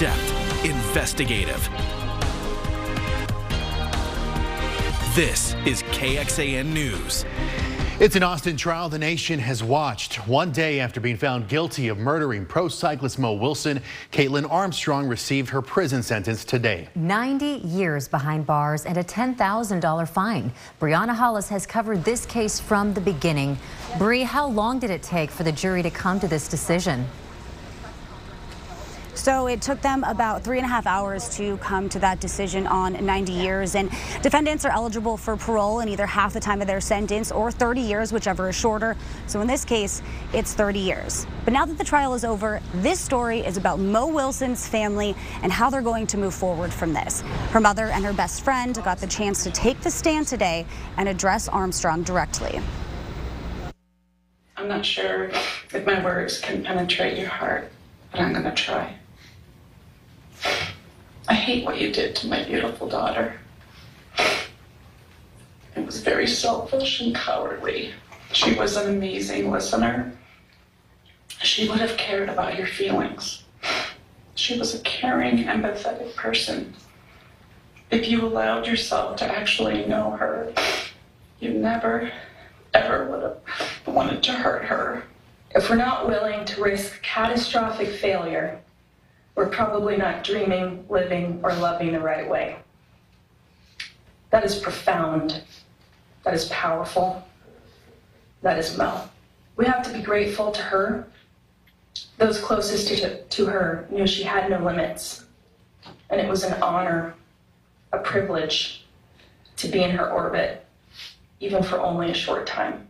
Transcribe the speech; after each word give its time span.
in-depth, 0.00 0.64
investigative. 0.64 1.68
This 5.16 5.54
is 5.66 5.82
KXAN 5.90 6.66
News. 6.66 7.24
It's 7.98 8.14
an 8.14 8.22
Austin 8.22 8.56
trial 8.56 8.88
the 8.88 8.98
nation 8.98 9.40
has 9.40 9.64
watched. 9.64 10.24
One 10.28 10.52
day 10.52 10.78
after 10.78 11.00
being 11.00 11.16
found 11.16 11.48
guilty 11.48 11.88
of 11.88 11.98
murdering 11.98 12.46
pro 12.46 12.68
cyclist 12.68 13.18
Mo 13.18 13.32
Wilson, 13.32 13.82
Caitlin 14.12 14.48
Armstrong 14.48 15.08
received 15.08 15.50
her 15.50 15.60
prison 15.60 16.04
sentence 16.04 16.44
today. 16.44 16.88
90 16.94 17.66
years 17.66 18.06
behind 18.06 18.46
bars 18.46 18.86
and 18.86 18.98
a 18.98 19.02
$10,000 19.02 20.08
fine. 20.08 20.52
Brianna 20.80 21.16
Hollis 21.16 21.48
has 21.48 21.66
covered 21.66 22.04
this 22.04 22.24
case 22.24 22.60
from 22.60 22.94
the 22.94 23.00
beginning. 23.00 23.58
Bree, 23.98 24.22
how 24.22 24.46
long 24.46 24.78
did 24.78 24.90
it 24.90 25.02
take 25.02 25.32
for 25.32 25.42
the 25.42 25.50
jury 25.50 25.82
to 25.82 25.90
come 25.90 26.20
to 26.20 26.28
this 26.28 26.46
decision? 26.46 27.04
So 29.18 29.48
it 29.48 29.60
took 29.60 29.80
them 29.80 30.04
about 30.04 30.44
three 30.44 30.58
and 30.58 30.64
a 30.64 30.68
half 30.68 30.86
hours 30.86 31.28
to 31.36 31.56
come 31.56 31.88
to 31.88 31.98
that 31.98 32.20
decision 32.20 32.68
on 32.68 33.04
90 33.04 33.32
years. 33.32 33.74
And 33.74 33.90
defendants 34.22 34.64
are 34.64 34.70
eligible 34.70 35.16
for 35.16 35.36
parole 35.36 35.80
in 35.80 35.88
either 35.88 36.06
half 36.06 36.32
the 36.32 36.38
time 36.40 36.60
of 36.60 36.68
their 36.68 36.80
sentence 36.80 37.32
or 37.32 37.50
30 37.50 37.80
years, 37.80 38.12
whichever 38.12 38.48
is 38.48 38.54
shorter. 38.54 38.96
So 39.26 39.40
in 39.40 39.48
this 39.48 39.64
case, 39.64 40.02
it's 40.32 40.54
30 40.54 40.78
years. 40.78 41.26
But 41.44 41.52
now 41.52 41.66
that 41.66 41.76
the 41.76 41.84
trial 41.84 42.14
is 42.14 42.24
over, 42.24 42.60
this 42.74 43.00
story 43.00 43.40
is 43.40 43.56
about 43.56 43.80
Mo 43.80 44.06
Wilson's 44.06 44.68
family 44.68 45.16
and 45.42 45.50
how 45.50 45.68
they're 45.68 45.82
going 45.82 46.06
to 46.06 46.16
move 46.16 46.32
forward 46.32 46.72
from 46.72 46.92
this. 46.92 47.22
Her 47.50 47.60
mother 47.60 47.86
and 47.86 48.04
her 48.04 48.12
best 48.12 48.44
friend 48.44 48.72
got 48.84 48.98
the 48.98 49.08
chance 49.08 49.42
to 49.42 49.50
take 49.50 49.80
the 49.80 49.90
stand 49.90 50.28
today 50.28 50.64
and 50.96 51.08
address 51.08 51.48
Armstrong 51.48 52.04
directly. 52.04 52.60
I'm 54.56 54.68
not 54.68 54.86
sure 54.86 55.32
if 55.74 55.84
my 55.84 56.04
words 56.04 56.40
can 56.40 56.62
penetrate 56.62 57.18
your 57.18 57.28
heart, 57.28 57.68
but 58.12 58.20
I'm 58.20 58.32
going 58.32 58.44
to 58.44 58.54
try. 58.54 58.94
I 61.28 61.34
hate 61.34 61.66
what 61.66 61.78
you 61.78 61.92
did 61.92 62.16
to 62.16 62.26
my 62.26 62.42
beautiful 62.42 62.88
daughter. 62.88 63.34
It 65.76 65.84
was 65.84 66.00
very 66.00 66.26
selfish 66.26 67.02
and 67.02 67.14
cowardly. 67.14 67.92
She 68.32 68.54
was 68.54 68.76
an 68.76 68.88
amazing 68.88 69.50
listener. 69.50 70.16
She 71.42 71.68
would 71.68 71.80
have 71.80 71.98
cared 71.98 72.30
about 72.30 72.56
your 72.56 72.66
feelings. 72.66 73.44
She 74.36 74.58
was 74.58 74.74
a 74.74 74.80
caring, 74.80 75.44
empathetic 75.44 76.16
person. 76.16 76.74
If 77.90 78.08
you 78.08 78.24
allowed 78.24 78.66
yourself 78.66 79.16
to 79.16 79.26
actually 79.26 79.84
know 79.84 80.12
her, 80.12 80.54
you 81.40 81.50
never, 81.50 82.10
ever 82.72 83.06
would 83.06 83.22
have 83.22 83.94
wanted 83.94 84.22
to 84.22 84.32
hurt 84.32 84.64
her. 84.64 85.04
If 85.50 85.68
we're 85.68 85.76
not 85.76 86.08
willing 86.08 86.46
to 86.46 86.62
risk 86.62 87.02
catastrophic 87.02 87.88
failure 87.88 88.60
we're 89.38 89.46
probably 89.46 89.96
not 89.96 90.24
dreaming, 90.24 90.84
living, 90.88 91.38
or 91.44 91.54
loving 91.54 91.92
the 91.92 92.00
right 92.00 92.28
way. 92.28 92.56
That 94.30 94.44
is 94.44 94.58
profound. 94.58 95.42
That 96.24 96.34
is 96.34 96.46
powerful. 96.46 97.24
That 98.42 98.58
is 98.58 98.76
Mel. 98.76 99.08
We 99.54 99.64
have 99.66 99.84
to 99.84 99.92
be 99.92 100.02
grateful 100.02 100.50
to 100.50 100.60
her. 100.60 101.06
Those 102.16 102.40
closest 102.40 102.88
to, 102.88 103.22
to 103.22 103.46
her 103.46 103.86
knew 103.92 104.08
she 104.08 104.24
had 104.24 104.50
no 104.50 104.58
limits. 104.58 105.24
And 106.10 106.20
it 106.20 106.28
was 106.28 106.42
an 106.42 106.60
honor, 106.60 107.14
a 107.92 107.98
privilege 107.98 108.86
to 109.58 109.68
be 109.68 109.84
in 109.84 109.92
her 109.92 110.10
orbit, 110.10 110.66
even 111.38 111.62
for 111.62 111.78
only 111.78 112.10
a 112.10 112.14
short 112.14 112.44
time. 112.44 112.87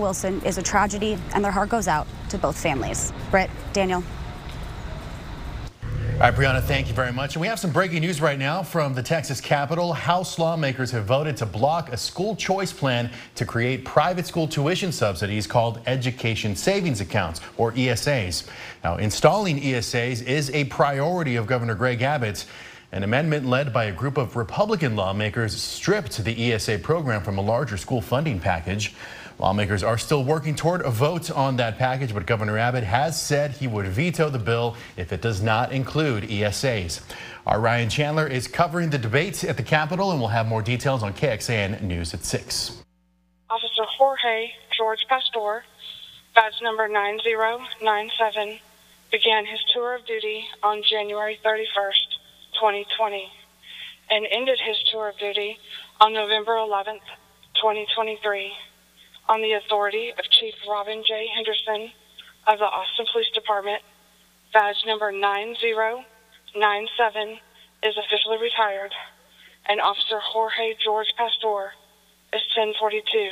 Wilson 0.00 0.42
is 0.42 0.58
a 0.58 0.62
tragedy, 0.62 1.16
and 1.34 1.44
their 1.44 1.52
heart 1.52 1.68
goes 1.68 1.86
out 1.86 2.08
to 2.28 2.36
both 2.36 2.60
families. 2.60 3.12
Britt, 3.30 3.48
Daniel. 3.72 4.02
All 5.84 6.18
right, 6.18 6.34
Brianna, 6.34 6.60
thank 6.60 6.88
you 6.88 6.94
very 6.94 7.12
much. 7.12 7.36
And 7.36 7.40
we 7.40 7.46
have 7.46 7.60
some 7.60 7.70
breaking 7.70 8.00
news 8.00 8.20
right 8.20 8.36
now 8.36 8.64
from 8.64 8.92
the 8.92 9.04
Texas 9.04 9.40
Capitol. 9.40 9.92
House 9.92 10.36
lawmakers 10.36 10.90
have 10.90 11.04
voted 11.04 11.36
to 11.36 11.46
block 11.46 11.92
a 11.92 11.96
school 11.96 12.34
choice 12.34 12.72
plan 12.72 13.08
to 13.36 13.44
create 13.44 13.84
private 13.84 14.26
school 14.26 14.48
tuition 14.48 14.90
subsidies 14.90 15.46
called 15.46 15.80
Education 15.86 16.56
Savings 16.56 17.00
Accounts, 17.00 17.40
or 17.56 17.70
ESAs. 17.74 18.48
Now, 18.82 18.96
installing 18.96 19.60
ESAs 19.60 20.26
is 20.26 20.50
a 20.50 20.64
priority 20.64 21.36
of 21.36 21.46
Governor 21.46 21.76
Greg 21.76 22.02
Abbott's. 22.02 22.46
An 22.94 23.02
amendment 23.02 23.44
led 23.44 23.72
by 23.72 23.86
a 23.86 23.92
group 23.92 24.16
of 24.16 24.36
Republican 24.36 24.94
lawmakers 24.94 25.60
stripped 25.60 26.22
the 26.22 26.52
ESA 26.52 26.78
program 26.78 27.24
from 27.24 27.38
a 27.38 27.40
larger 27.40 27.76
school 27.76 28.00
funding 28.00 28.38
package. 28.38 28.94
Lawmakers 29.40 29.82
are 29.82 29.98
still 29.98 30.22
working 30.22 30.54
toward 30.54 30.80
a 30.82 30.90
vote 30.90 31.28
on 31.28 31.56
that 31.56 31.76
package, 31.76 32.14
but 32.14 32.24
Governor 32.24 32.56
Abbott 32.56 32.84
has 32.84 33.20
said 33.20 33.50
he 33.50 33.66
would 33.66 33.86
veto 33.86 34.30
the 34.30 34.38
bill 34.38 34.76
if 34.96 35.12
it 35.12 35.20
does 35.20 35.42
not 35.42 35.72
include 35.72 36.22
ESAs. 36.22 37.00
Our 37.48 37.58
Ryan 37.58 37.90
Chandler 37.90 38.28
is 38.28 38.46
covering 38.46 38.90
the 38.90 38.98
debates 38.98 39.42
at 39.42 39.56
the 39.56 39.64
Capitol, 39.64 40.12
and 40.12 40.20
we'll 40.20 40.28
have 40.28 40.46
more 40.46 40.62
details 40.62 41.02
on 41.02 41.14
KXAN 41.14 41.82
News 41.82 42.14
at 42.14 42.24
6. 42.24 42.80
Officer 43.50 43.86
Jorge 43.98 44.52
George 44.78 45.04
Pastor, 45.08 45.64
badge 46.36 46.62
number 46.62 46.86
9097, 46.86 48.60
began 49.10 49.46
his 49.46 49.58
tour 49.74 49.96
of 49.96 50.06
duty 50.06 50.44
on 50.62 50.80
January 50.88 51.40
31st, 51.44 52.22
2020, 52.54 53.28
and 54.10 54.26
ended 54.30 54.60
his 54.60 54.76
tour 54.90 55.08
of 55.08 55.16
duty 55.18 55.58
on 56.00 56.12
November 56.12 56.52
11th, 56.52 57.00
2023 57.56 58.52
on 59.28 59.40
the 59.40 59.52
authority 59.52 60.10
of 60.10 60.24
Chief 60.30 60.54
Robin 60.68 61.02
J. 61.06 61.28
Henderson 61.34 61.90
of 62.46 62.58
the 62.58 62.64
Austin 62.64 63.06
Police 63.10 63.30
Department, 63.34 63.82
badge 64.52 64.84
number 64.86 65.10
9097 65.10 67.38
is 67.82 67.96
officially 67.96 68.38
retired, 68.38 68.94
and 69.66 69.80
Officer 69.80 70.20
Jorge 70.20 70.74
George 70.82 71.12
Pastor 71.16 71.72
is 72.32 72.42
1042. 72.54 73.30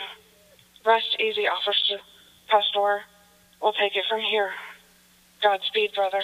Rest 0.84 1.16
easy, 1.20 1.46
Officer 1.46 2.00
Pastor. 2.48 3.04
We'll 3.60 3.74
take 3.74 3.94
it 3.96 4.04
from 4.08 4.20
here. 4.20 4.52
Godspeed, 5.42 5.92
brother. 5.94 6.22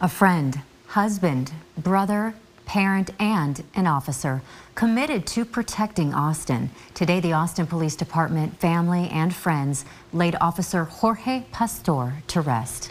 A 0.00 0.08
friend, 0.08 0.62
husband, 0.90 1.52
brother, 1.78 2.34
parent, 2.66 3.10
and 3.20 3.62
an 3.76 3.86
officer 3.86 4.42
committed 4.74 5.24
to 5.24 5.44
protecting 5.44 6.12
Austin. 6.12 6.68
Today, 6.94 7.20
the 7.20 7.32
Austin 7.32 7.64
Police 7.64 7.94
Department, 7.94 8.58
family, 8.58 9.08
and 9.10 9.32
friends 9.32 9.84
laid 10.12 10.34
Officer 10.40 10.82
Jorge 10.84 11.44
Pastor 11.52 12.14
to 12.26 12.40
rest. 12.40 12.90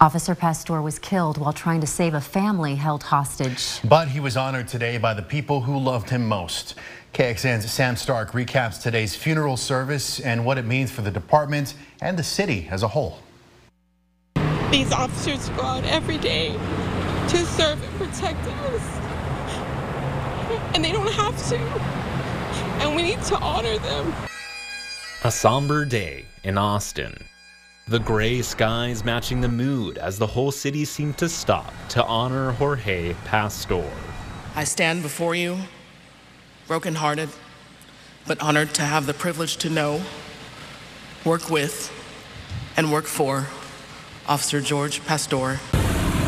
Officer 0.00 0.36
Pastor 0.36 0.80
was 0.80 1.00
killed 1.00 1.36
while 1.36 1.52
trying 1.52 1.80
to 1.80 1.86
save 1.86 2.14
a 2.14 2.20
family 2.20 2.76
held 2.76 3.02
hostage. 3.02 3.80
But 3.82 4.06
he 4.06 4.20
was 4.20 4.36
honored 4.36 4.68
today 4.68 4.96
by 4.96 5.12
the 5.12 5.22
people 5.22 5.62
who 5.62 5.76
loved 5.78 6.10
him 6.10 6.28
most. 6.28 6.76
KXAN's 7.12 7.68
Sam 7.72 7.96
Stark 7.96 8.32
recaps 8.32 8.80
today's 8.80 9.16
funeral 9.16 9.56
service 9.56 10.20
and 10.20 10.44
what 10.44 10.58
it 10.58 10.64
means 10.64 10.92
for 10.92 11.02
the 11.02 11.10
department 11.10 11.74
and 12.00 12.16
the 12.16 12.22
city 12.22 12.68
as 12.70 12.84
a 12.84 12.88
whole. 12.88 13.18
These 14.70 14.92
officers 14.92 15.48
go 15.50 15.62
out 15.62 15.84
every 15.84 16.18
day 16.18 16.54
to 17.28 17.44
serve 17.44 17.82
and 17.82 17.92
protect 17.98 18.46
us. 18.46 18.82
And 20.74 20.84
they 20.84 20.92
don't 20.92 21.10
have 21.12 21.36
to. 21.48 21.58
And 22.82 22.94
we 22.94 23.02
need 23.02 23.22
to 23.24 23.36
honor 23.36 23.78
them. 23.78 24.14
A 25.24 25.30
somber 25.30 25.84
day 25.84 26.24
in 26.44 26.56
Austin. 26.56 27.16
The 27.88 27.98
gray 27.98 28.42
skies 28.42 29.04
matching 29.04 29.40
the 29.40 29.48
mood 29.48 29.98
as 29.98 30.18
the 30.18 30.26
whole 30.26 30.52
city 30.52 30.84
seemed 30.84 31.18
to 31.18 31.28
stop 31.28 31.72
to 31.90 32.04
honor 32.04 32.52
Jorge 32.52 33.14
Pastor. 33.24 33.88
I 34.54 34.64
stand 34.64 35.02
before 35.02 35.34
you, 35.34 35.58
brokenhearted, 36.66 37.28
but 38.26 38.40
honored 38.40 38.74
to 38.74 38.82
have 38.82 39.06
the 39.06 39.14
privilege 39.14 39.56
to 39.58 39.70
know, 39.70 40.02
work 41.24 41.48
with, 41.50 41.92
and 42.76 42.92
work 42.92 43.04
for 43.04 43.46
Officer 44.28 44.60
George 44.60 45.04
Pastor. 45.06 45.60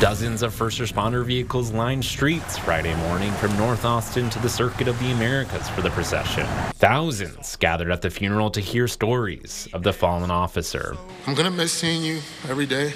Dozens 0.01 0.43
of 0.43 0.55
first 0.55 0.79
responder 0.79 1.25
vehicles 1.25 1.73
lined 1.73 2.05
streets 2.05 2.57
Friday 2.57 2.95
morning 2.95 3.33
from 3.33 3.57
North 3.57 3.85
Austin 3.85 4.31
to 4.31 4.39
the 4.39 4.49
Circuit 4.49 4.87
of 4.87 4.97
the 5.01 5.11
Americas 5.11 5.69
for 5.71 5.83
the 5.83 5.91
procession. 5.91 6.47
Thousands 6.75 7.57
gathered 7.57 7.91
at 7.91 8.01
the 8.01 8.09
funeral 8.09 8.49
to 8.53 8.61
hear 8.61 8.87
stories 8.87 9.67
of 9.73 9.83
the 9.83 9.93
fallen 9.93 10.31
officer. 10.31 10.97
I'm 11.27 11.35
gonna 11.35 11.51
miss 11.51 11.73
seeing 11.73 12.05
you 12.05 12.21
every 12.49 12.67
day. 12.67 12.93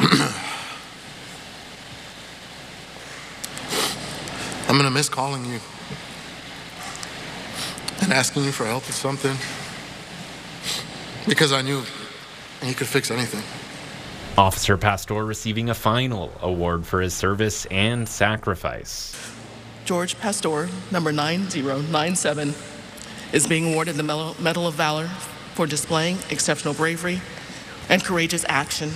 I'm 4.68 4.76
gonna 4.76 4.90
miss 4.90 5.08
calling 5.08 5.46
you 5.46 5.60
and 8.06 8.14
asking 8.14 8.44
you 8.44 8.52
for 8.52 8.64
help 8.64 8.86
with 8.86 8.94
something 8.94 9.36
because 11.28 11.52
I 11.52 11.60
knew 11.60 11.82
he 12.62 12.72
could 12.72 12.86
fix 12.86 13.10
anything. 13.10 13.42
Officer 14.38 14.78
Pastor 14.78 15.24
receiving 15.24 15.70
a 15.70 15.74
final 15.74 16.30
award 16.40 16.86
for 16.86 17.00
his 17.00 17.14
service 17.14 17.66
and 17.66 18.08
sacrifice. 18.08 19.16
George 19.84 20.16
Pastor, 20.20 20.68
number 20.92 21.10
9097, 21.10 22.54
is 23.32 23.48
being 23.48 23.72
awarded 23.72 23.96
the 23.96 24.04
Medal 24.38 24.68
of 24.68 24.74
Valor 24.74 25.08
for 25.54 25.66
displaying 25.66 26.18
exceptional 26.30 26.74
bravery 26.74 27.20
and 27.88 28.04
courageous 28.04 28.44
action, 28.48 28.92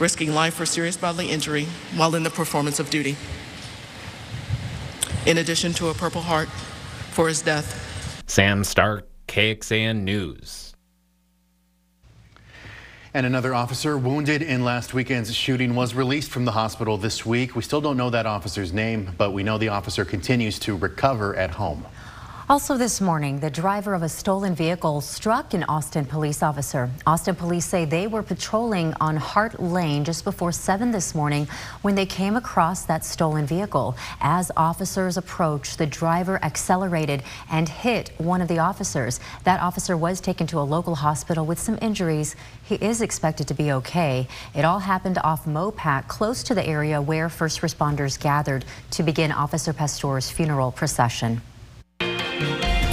risking 0.00 0.34
life 0.34 0.58
or 0.58 0.66
serious 0.66 0.96
bodily 0.96 1.30
injury 1.30 1.68
while 1.94 2.16
in 2.16 2.24
the 2.24 2.30
performance 2.30 2.80
of 2.80 2.90
duty. 2.90 3.16
In 5.26 5.38
addition 5.38 5.72
to 5.74 5.90
a 5.90 5.94
Purple 5.94 6.22
Heart 6.22 6.48
for 7.12 7.28
his 7.28 7.40
death. 7.40 7.91
Sam 8.32 8.64
Stark, 8.64 9.06
KXAN 9.28 10.04
News. 10.04 10.74
And 13.12 13.26
another 13.26 13.54
officer 13.54 13.98
wounded 13.98 14.40
in 14.40 14.64
last 14.64 14.94
weekend's 14.94 15.34
shooting 15.34 15.74
was 15.74 15.92
released 15.92 16.30
from 16.30 16.46
the 16.46 16.52
hospital 16.52 16.96
this 16.96 17.26
week. 17.26 17.54
We 17.54 17.60
still 17.60 17.82
don't 17.82 17.98
know 17.98 18.08
that 18.08 18.24
officer's 18.24 18.72
name, 18.72 19.10
but 19.18 19.32
we 19.32 19.42
know 19.42 19.58
the 19.58 19.68
officer 19.68 20.06
continues 20.06 20.58
to 20.60 20.74
recover 20.74 21.36
at 21.36 21.50
home. 21.50 21.84
Also 22.52 22.76
this 22.76 23.00
morning, 23.00 23.40
the 23.40 23.48
driver 23.48 23.94
of 23.94 24.02
a 24.02 24.08
stolen 24.10 24.54
vehicle 24.54 25.00
struck 25.00 25.54
an 25.54 25.64
Austin 25.70 26.04
police 26.04 26.42
officer. 26.42 26.90
Austin 27.06 27.34
police 27.34 27.64
say 27.64 27.86
they 27.86 28.06
were 28.06 28.22
patrolling 28.22 28.92
on 29.00 29.16
Hart 29.16 29.58
Lane 29.58 30.04
just 30.04 30.22
before 30.22 30.52
7 30.52 30.90
this 30.90 31.14
morning 31.14 31.48
when 31.80 31.94
they 31.94 32.04
came 32.04 32.36
across 32.36 32.84
that 32.84 33.06
stolen 33.06 33.46
vehicle. 33.46 33.96
As 34.20 34.50
officers 34.54 35.16
approached, 35.16 35.78
the 35.78 35.86
driver 35.86 36.38
accelerated 36.44 37.22
and 37.50 37.70
hit 37.70 38.10
one 38.18 38.42
of 38.42 38.48
the 38.48 38.58
officers. 38.58 39.18
That 39.44 39.62
officer 39.62 39.96
was 39.96 40.20
taken 40.20 40.46
to 40.48 40.58
a 40.58 40.60
local 40.60 40.96
hospital 40.96 41.46
with 41.46 41.58
some 41.58 41.78
injuries. 41.80 42.36
He 42.64 42.74
is 42.74 43.00
expected 43.00 43.48
to 43.48 43.54
be 43.54 43.72
okay. 43.72 44.28
It 44.54 44.66
all 44.66 44.80
happened 44.80 45.16
off 45.24 45.46
Mopac, 45.46 46.06
close 46.06 46.42
to 46.42 46.54
the 46.54 46.66
area 46.66 47.00
where 47.00 47.30
first 47.30 47.62
responders 47.62 48.20
gathered 48.20 48.66
to 48.90 49.02
begin 49.02 49.32
Officer 49.32 49.72
Pastor's 49.72 50.30
funeral 50.30 50.70
procession. 50.70 51.40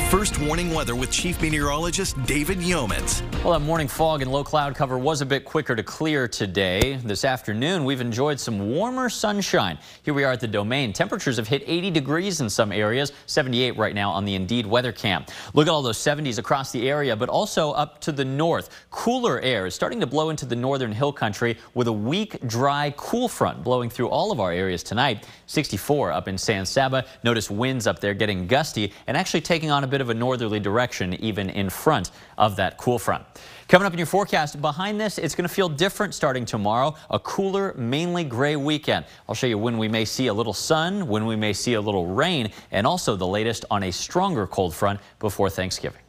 First 0.09 0.39
warning 0.39 0.73
weather 0.73 0.95
with 0.95 1.11
Chief 1.11 1.39
Meteorologist 1.39 2.21
David 2.23 2.57
Yeomans. 2.57 3.21
Well, 3.43 3.53
that 3.53 3.63
morning 3.63 3.87
fog 3.87 4.23
and 4.23 4.31
low 4.31 4.43
cloud 4.43 4.73
cover 4.73 4.97
was 4.97 5.21
a 5.21 5.25
bit 5.25 5.45
quicker 5.45 5.75
to 5.75 5.83
clear 5.83 6.27
today. 6.27 6.95
This 7.03 7.23
afternoon, 7.23 7.85
we've 7.85 8.01
enjoyed 8.01 8.39
some 8.39 8.71
warmer 8.71 9.07
sunshine. 9.09 9.77
Here 10.01 10.15
we 10.15 10.23
are 10.23 10.31
at 10.31 10.39
the 10.39 10.47
domain. 10.47 10.93
Temperatures 10.93 11.37
have 11.37 11.47
hit 11.47 11.61
80 11.63 11.91
degrees 11.91 12.41
in 12.41 12.49
some 12.49 12.71
areas, 12.71 13.13
78 13.27 13.77
right 13.77 13.93
now 13.93 14.09
on 14.09 14.25
the 14.25 14.33
Indeed 14.33 14.65
weather 14.65 14.91
cam. 14.91 15.25
Look 15.53 15.67
at 15.67 15.71
all 15.71 15.83
those 15.83 15.99
70s 15.99 16.39
across 16.39 16.71
the 16.71 16.89
area, 16.89 17.15
but 17.15 17.29
also 17.29 17.71
up 17.73 18.01
to 18.01 18.11
the 18.11 18.25
north. 18.25 18.87
Cooler 18.89 19.39
air 19.41 19.67
is 19.67 19.75
starting 19.75 19.99
to 19.99 20.07
blow 20.07 20.31
into 20.31 20.47
the 20.47 20.55
northern 20.55 20.91
hill 20.91 21.13
country 21.13 21.55
with 21.75 21.87
a 21.87 21.93
weak, 21.93 22.45
dry, 22.47 22.91
cool 22.97 23.27
front 23.27 23.63
blowing 23.63 23.91
through 23.91 24.09
all 24.09 24.31
of 24.31 24.39
our 24.39 24.51
areas 24.51 24.81
tonight. 24.81 25.27
64 25.45 26.11
up 26.11 26.27
in 26.27 26.35
San 26.35 26.65
Saba. 26.65 27.05
Notice 27.23 27.51
winds 27.51 27.85
up 27.85 27.99
there 27.99 28.15
getting 28.15 28.47
gusty 28.47 28.91
and 29.05 29.15
actually 29.15 29.41
taking 29.41 29.69
on 29.69 29.83
a 29.83 29.87
bit 29.87 29.98
bit 29.99 30.03
of 30.03 30.09
a 30.09 30.13
northerly 30.13 30.61
direction 30.61 31.13
even 31.15 31.49
in 31.49 31.69
front 31.69 32.11
of 32.37 32.55
that 32.55 32.77
cool 32.77 32.97
front. 32.97 33.25
Coming 33.67 33.85
up 33.85 33.91
in 33.91 33.99
your 33.99 34.05
forecast, 34.05 34.61
behind 34.61 34.99
this, 34.99 35.17
it's 35.17 35.35
going 35.35 35.47
to 35.47 35.53
feel 35.53 35.67
different 35.67 36.15
starting 36.15 36.45
tomorrow. 36.45 36.95
A 37.09 37.19
cooler, 37.19 37.73
mainly 37.77 38.23
gray 38.23 38.55
weekend. 38.55 39.05
I'll 39.27 39.35
show 39.35 39.47
you 39.47 39.57
when 39.57 39.77
we 39.77 39.89
may 39.89 40.05
see 40.05 40.27
a 40.27 40.33
little 40.33 40.53
sun, 40.53 41.05
when 41.07 41.25
we 41.25 41.35
may 41.35 41.51
see 41.51 41.73
a 41.73 41.81
little 41.81 42.07
rain, 42.07 42.51
and 42.71 42.87
also 42.87 43.17
the 43.17 43.27
latest 43.27 43.65
on 43.69 43.83
a 43.83 43.91
stronger 43.91 44.47
cold 44.47 44.73
front 44.73 45.01
before 45.19 45.49
Thanksgiving. 45.49 46.01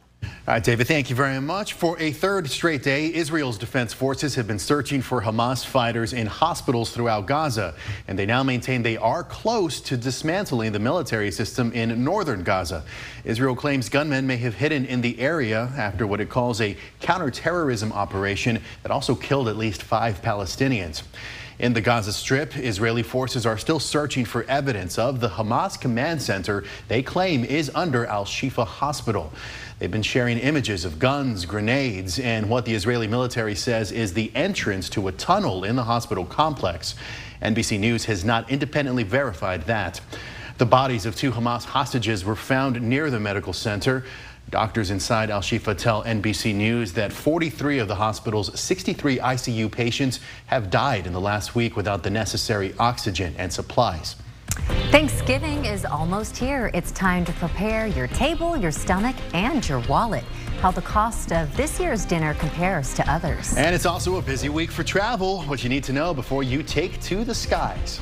Right, 0.47 0.63
David, 0.63 0.87
thank 0.87 1.11
you 1.11 1.15
very 1.15 1.39
much. 1.39 1.73
For 1.73 1.99
a 1.99 2.11
third 2.11 2.49
straight 2.49 2.81
day, 2.81 3.13
Israel's 3.13 3.59
defense 3.59 3.93
forces 3.93 4.33
have 4.33 4.47
been 4.47 4.57
searching 4.57 5.03
for 5.03 5.21
Hamas 5.21 5.63
fighters 5.63 6.13
in 6.13 6.25
hospitals 6.25 6.89
throughout 6.89 7.27
Gaza, 7.27 7.75
and 8.07 8.17
they 8.17 8.25
now 8.25 8.41
maintain 8.41 8.81
they 8.81 8.97
are 8.97 9.23
close 9.23 9.79
to 9.81 9.95
dismantling 9.95 10.71
the 10.71 10.79
military 10.79 11.29
system 11.29 11.71
in 11.73 12.03
northern 12.03 12.41
Gaza. 12.41 12.83
Israel 13.23 13.55
claims 13.55 13.87
gunmen 13.87 14.25
may 14.25 14.37
have 14.37 14.55
hidden 14.55 14.85
in 14.85 15.01
the 15.01 15.19
area 15.19 15.71
after 15.77 16.07
what 16.07 16.19
it 16.19 16.29
calls 16.29 16.59
a 16.59 16.75
counterterrorism 17.01 17.93
operation 17.93 18.59
that 18.81 18.91
also 18.91 19.13
killed 19.13 19.47
at 19.47 19.57
least 19.57 19.83
five 19.83 20.23
Palestinians. 20.23 21.03
In 21.59 21.73
the 21.73 21.81
Gaza 21.81 22.11
Strip, 22.11 22.57
Israeli 22.57 23.03
forces 23.03 23.45
are 23.45 23.59
still 23.59 23.79
searching 23.79 24.25
for 24.25 24.43
evidence 24.45 24.97
of 24.97 25.19
the 25.19 25.29
Hamas 25.29 25.79
command 25.79 26.19
center 26.19 26.63
they 26.87 27.03
claim 27.03 27.45
is 27.45 27.69
under 27.75 28.07
Al 28.07 28.25
Shifa 28.25 28.65
Hospital. 28.65 29.31
They've 29.81 29.89
been 29.89 30.03
sharing 30.03 30.37
images 30.37 30.85
of 30.85 30.99
guns, 30.99 31.47
grenades, 31.47 32.19
and 32.19 32.51
what 32.51 32.65
the 32.65 32.75
Israeli 32.75 33.07
military 33.07 33.55
says 33.55 33.91
is 33.91 34.13
the 34.13 34.31
entrance 34.35 34.87
to 34.89 35.07
a 35.07 35.11
tunnel 35.11 35.63
in 35.63 35.75
the 35.75 35.85
hospital 35.85 36.23
complex. 36.23 36.93
NBC 37.41 37.79
News 37.79 38.05
has 38.05 38.23
not 38.23 38.47
independently 38.51 39.01
verified 39.01 39.63
that. 39.63 39.99
The 40.59 40.67
bodies 40.67 41.07
of 41.07 41.15
two 41.15 41.31
Hamas 41.31 41.65
hostages 41.65 42.23
were 42.23 42.35
found 42.35 42.79
near 42.79 43.09
the 43.09 43.19
medical 43.19 43.53
center. 43.53 44.05
Doctors 44.51 44.91
inside 44.91 45.31
Al 45.31 45.41
Shifa 45.41 45.75
tell 45.75 46.03
NBC 46.03 46.53
News 46.53 46.93
that 46.93 47.11
43 47.11 47.79
of 47.79 47.87
the 47.87 47.95
hospital's 47.95 48.59
63 48.59 49.17
ICU 49.17 49.71
patients 49.71 50.19
have 50.45 50.69
died 50.69 51.07
in 51.07 51.13
the 51.13 51.19
last 51.19 51.55
week 51.55 51.75
without 51.75 52.03
the 52.03 52.11
necessary 52.11 52.75
oxygen 52.77 53.33
and 53.39 53.51
supplies. 53.51 54.15
Thanksgiving 54.91 55.65
is 55.65 55.85
almost 55.85 56.35
here. 56.35 56.69
It's 56.73 56.91
time 56.91 57.23
to 57.25 57.31
prepare 57.33 57.87
your 57.87 58.07
table, 58.07 58.57
your 58.57 58.71
stomach, 58.71 59.15
and 59.33 59.67
your 59.67 59.79
wallet. 59.87 60.23
How 60.59 60.71
the 60.71 60.81
cost 60.81 61.31
of 61.31 61.55
this 61.55 61.79
year's 61.79 62.05
dinner 62.05 62.33
compares 62.33 62.93
to 62.95 63.11
others. 63.11 63.55
And 63.55 63.73
it's 63.73 63.85
also 63.85 64.17
a 64.17 64.21
busy 64.21 64.49
week 64.49 64.69
for 64.69 64.83
travel. 64.83 65.43
What 65.43 65.63
you 65.63 65.69
need 65.69 65.83
to 65.85 65.93
know 65.93 66.13
before 66.13 66.43
you 66.43 66.61
take 66.61 66.99
to 67.03 67.23
the 67.23 67.33
skies. 67.33 67.99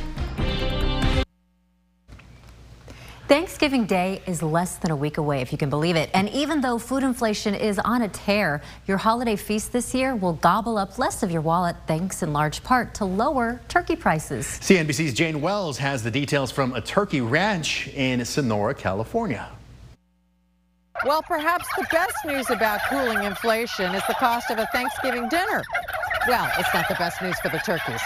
Thanksgiving 3.30 3.86
Day 3.86 4.24
is 4.26 4.42
less 4.42 4.78
than 4.78 4.90
a 4.90 4.96
week 4.96 5.20
away, 5.20 5.42
if 5.42 5.52
you 5.52 5.58
can 5.60 5.70
believe 5.70 5.96
it. 5.96 6.10
And 6.16 6.28
even 6.30 6.62
though 6.62 6.80
food 6.80 7.04
inflation 7.04 7.54
is 7.54 7.78
on 7.78 8.02
a 8.02 8.08
tear, 8.08 8.60
your 8.88 8.98
holiday 8.98 9.36
feast 9.36 9.72
this 9.72 9.94
year 9.94 10.16
will 10.16 10.34
gobble 10.34 10.80
up 10.80 10.98
less 10.98 11.22
of 11.22 11.30
your 11.30 11.42
wallet, 11.42 11.76
thanks 11.86 12.24
in 12.24 12.34
large 12.34 12.64
part 12.64 12.96
to 12.96 13.06
lower 13.06 13.62
turkey 13.68 13.96
prices. 13.96 14.48
CNBC's 14.48 15.14
Jane 15.14 15.42
Wells 15.42 15.78
has 15.78 16.02
the 16.02 16.10
details 16.10 16.50
from 16.50 16.74
a 16.74 16.82
turkey 16.82 17.22
ranch 17.22 17.88
in 17.90 18.26
Sonora, 18.26 18.74
California. 18.74 19.48
Well, 21.06 21.22
perhaps 21.22 21.68
the 21.78 21.86
best 21.92 22.18
news 22.26 22.50
about 22.50 22.80
cooling 22.90 23.24
inflation 23.24 23.94
is 23.94 24.02
the 24.08 24.16
cost 24.16 24.50
of 24.50 24.58
a 24.58 24.66
Thanksgiving 24.74 25.30
dinner. 25.30 25.62
Well, 26.28 26.52
it's 26.58 26.74
not 26.74 26.88
the 26.90 26.96
best 26.96 27.22
news 27.22 27.40
for 27.42 27.50
the 27.50 27.60
turkeys. 27.60 28.02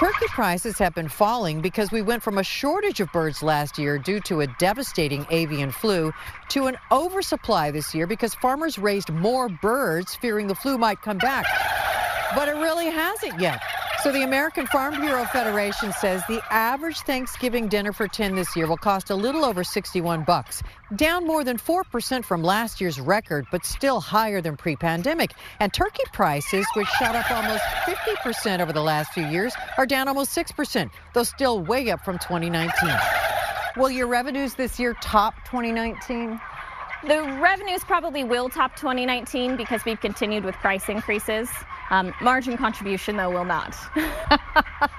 Turkey 0.00 0.28
prices 0.28 0.78
have 0.78 0.94
been 0.94 1.10
falling 1.10 1.60
because 1.60 1.92
we 1.92 2.00
went 2.00 2.22
from 2.22 2.38
a 2.38 2.42
shortage 2.42 3.00
of 3.00 3.12
birds 3.12 3.42
last 3.42 3.78
year 3.78 3.98
due 3.98 4.18
to 4.20 4.40
a 4.40 4.46
devastating 4.58 5.26
avian 5.28 5.70
flu 5.70 6.10
to 6.48 6.68
an 6.68 6.78
oversupply 6.90 7.70
this 7.70 7.94
year 7.94 8.06
because 8.06 8.32
farmers 8.36 8.78
raised 8.78 9.12
more 9.12 9.50
birds 9.50 10.14
fearing 10.14 10.46
the 10.46 10.54
flu 10.54 10.78
might 10.78 11.02
come 11.02 11.18
back. 11.18 11.44
But 12.34 12.48
it 12.48 12.52
really 12.52 12.86
hasn't 12.86 13.38
yet. 13.38 13.60
So 14.02 14.10
the 14.10 14.22
American 14.22 14.66
Farm 14.66 14.98
Bureau 14.98 15.26
Federation 15.26 15.92
says 15.92 16.22
the 16.26 16.40
average 16.50 17.00
Thanksgiving 17.00 17.68
dinner 17.68 17.92
for 17.92 18.08
10 18.08 18.34
this 18.34 18.56
year 18.56 18.66
will 18.66 18.78
cost 18.78 19.10
a 19.10 19.14
little 19.14 19.44
over 19.44 19.62
61 19.62 20.24
bucks, 20.24 20.62
down 20.96 21.26
more 21.26 21.44
than 21.44 21.58
4% 21.58 22.24
from 22.24 22.42
last 22.42 22.80
year's 22.80 22.98
record, 22.98 23.44
but 23.52 23.66
still 23.66 24.00
higher 24.00 24.40
than 24.40 24.56
pre-pandemic. 24.56 25.32
And 25.58 25.70
turkey 25.70 26.04
prices, 26.14 26.66
which 26.76 26.88
shot 26.88 27.14
up 27.14 27.30
almost 27.30 27.62
50% 27.62 28.60
over 28.60 28.72
the 28.72 28.80
last 28.80 29.12
few 29.12 29.26
years, 29.26 29.52
are 29.76 29.84
down 29.84 30.08
almost 30.08 30.34
6%, 30.34 30.90
though 31.12 31.22
still 31.22 31.60
way 31.62 31.90
up 31.90 32.02
from 32.02 32.18
2019. 32.18 32.72
Will 33.76 33.90
your 33.90 34.06
revenues 34.06 34.54
this 34.54 34.80
year 34.80 34.96
top 35.02 35.34
2019? 35.44 36.40
The 37.06 37.38
revenues 37.42 37.84
probably 37.84 38.24
will 38.24 38.48
top 38.48 38.76
2019 38.76 39.58
because 39.58 39.84
we've 39.84 40.00
continued 40.00 40.46
with 40.46 40.54
price 40.56 40.88
increases. 40.88 41.50
Um, 41.90 42.14
margin 42.20 42.56
contribution, 42.56 43.16
though, 43.16 43.30
will 43.30 43.44
not. 43.44 43.76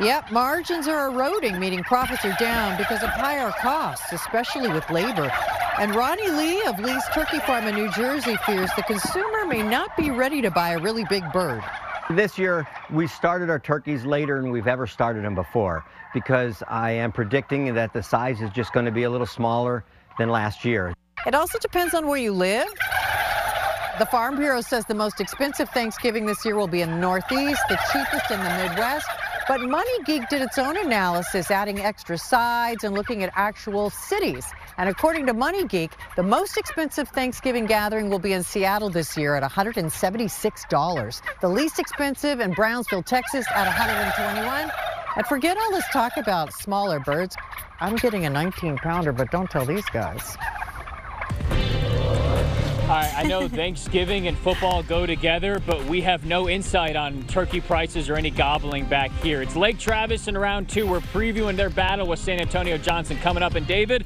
Yep, 0.00 0.32
margins 0.32 0.88
are 0.88 1.08
eroding, 1.10 1.60
meaning 1.60 1.82
profits 1.82 2.24
are 2.24 2.34
down 2.40 2.78
because 2.78 3.02
of 3.02 3.10
higher 3.10 3.50
costs, 3.60 4.14
especially 4.14 4.68
with 4.68 4.88
labor. 4.88 5.30
And 5.78 5.94
Ronnie 5.94 6.30
Lee 6.30 6.62
of 6.62 6.78
Lee's 6.78 7.04
Turkey 7.12 7.38
Farm 7.40 7.66
in 7.66 7.74
New 7.74 7.90
Jersey 7.90 8.34
fears 8.46 8.70
the 8.76 8.82
consumer 8.82 9.44
may 9.44 9.62
not 9.62 9.94
be 9.98 10.10
ready 10.10 10.40
to 10.40 10.50
buy 10.50 10.70
a 10.70 10.78
really 10.78 11.04
big 11.10 11.30
bird. 11.32 11.62
This 12.08 12.38
year, 12.38 12.66
we 12.90 13.06
started 13.06 13.50
our 13.50 13.58
turkeys 13.58 14.06
later 14.06 14.40
than 14.40 14.50
we've 14.50 14.66
ever 14.66 14.86
started 14.86 15.22
them 15.22 15.34
before 15.34 15.84
because 16.14 16.62
I 16.66 16.92
am 16.92 17.12
predicting 17.12 17.74
that 17.74 17.92
the 17.92 18.02
size 18.02 18.40
is 18.40 18.48
just 18.52 18.72
going 18.72 18.86
to 18.86 18.92
be 18.92 19.02
a 19.02 19.10
little 19.10 19.26
smaller 19.26 19.84
than 20.18 20.30
last 20.30 20.64
year. 20.64 20.94
It 21.26 21.34
also 21.34 21.58
depends 21.58 21.92
on 21.92 22.06
where 22.06 22.18
you 22.18 22.32
live. 22.32 22.72
The 24.00 24.06
Farm 24.06 24.36
Bureau 24.36 24.62
says 24.62 24.86
the 24.86 24.94
most 24.94 25.20
expensive 25.20 25.68
Thanksgiving 25.68 26.24
this 26.24 26.42
year 26.42 26.56
will 26.56 26.66
be 26.66 26.80
in 26.80 26.90
the 26.90 26.96
Northeast, 26.96 27.60
the 27.68 27.78
cheapest 27.92 28.30
in 28.30 28.42
the 28.42 28.48
Midwest, 28.48 29.06
But 29.46 29.60
Money 29.60 29.92
Geek 30.06 30.26
did 30.30 30.40
its 30.40 30.56
own 30.56 30.78
analysis, 30.78 31.50
adding 31.50 31.80
extra 31.80 32.16
sides 32.16 32.82
and 32.82 32.94
looking 32.94 33.22
at 33.22 33.30
actual 33.34 33.90
cities. 33.90 34.46
And 34.78 34.88
according 34.88 35.26
to 35.26 35.34
Money 35.34 35.66
Geek, 35.66 35.90
the 36.16 36.22
most 36.22 36.56
expensive 36.56 37.08
Thanksgiving 37.10 37.66
gathering 37.66 38.08
will 38.08 38.18
be 38.18 38.32
in 38.32 38.42
Seattle 38.42 38.88
this 38.88 39.18
year 39.18 39.34
at 39.34 39.42
$176. 39.42 41.22
The 41.42 41.48
least 41.48 41.78
expensive 41.78 42.40
in 42.40 42.52
Brownsville, 42.52 43.02
Texas 43.02 43.44
at 43.54 43.66
121. 43.66 44.70
And 45.16 45.26
forget 45.26 45.58
all 45.58 45.72
this 45.72 45.86
talk 45.92 46.16
about 46.16 46.54
smaller 46.54 47.00
birds. 47.00 47.36
I'm 47.80 47.96
getting 47.96 48.24
a 48.24 48.30
19 48.30 48.78
pounder, 48.78 49.12
but 49.12 49.30
don't 49.30 49.50
tell 49.50 49.66
these 49.66 49.84
guys. 49.90 50.38
All 52.90 52.96
right, 52.96 53.18
I 53.18 53.22
know 53.22 53.46
Thanksgiving 53.46 54.26
and 54.26 54.36
football 54.36 54.82
go 54.82 55.06
together, 55.06 55.62
but 55.64 55.84
we 55.84 56.00
have 56.00 56.26
no 56.26 56.48
insight 56.48 56.96
on 56.96 57.22
turkey 57.28 57.60
prices 57.60 58.10
or 58.10 58.16
any 58.16 58.30
gobbling 58.30 58.84
back 58.84 59.12
here. 59.22 59.42
It's 59.42 59.54
Lake 59.54 59.78
Travis 59.78 60.26
in 60.26 60.36
round 60.36 60.68
two. 60.68 60.88
We're 60.88 60.98
previewing 60.98 61.54
their 61.54 61.70
battle 61.70 62.08
with 62.08 62.18
San 62.18 62.40
Antonio 62.40 62.76
Johnson 62.78 63.16
coming 63.18 63.44
up. 63.44 63.54
And 63.54 63.64
David, 63.64 64.04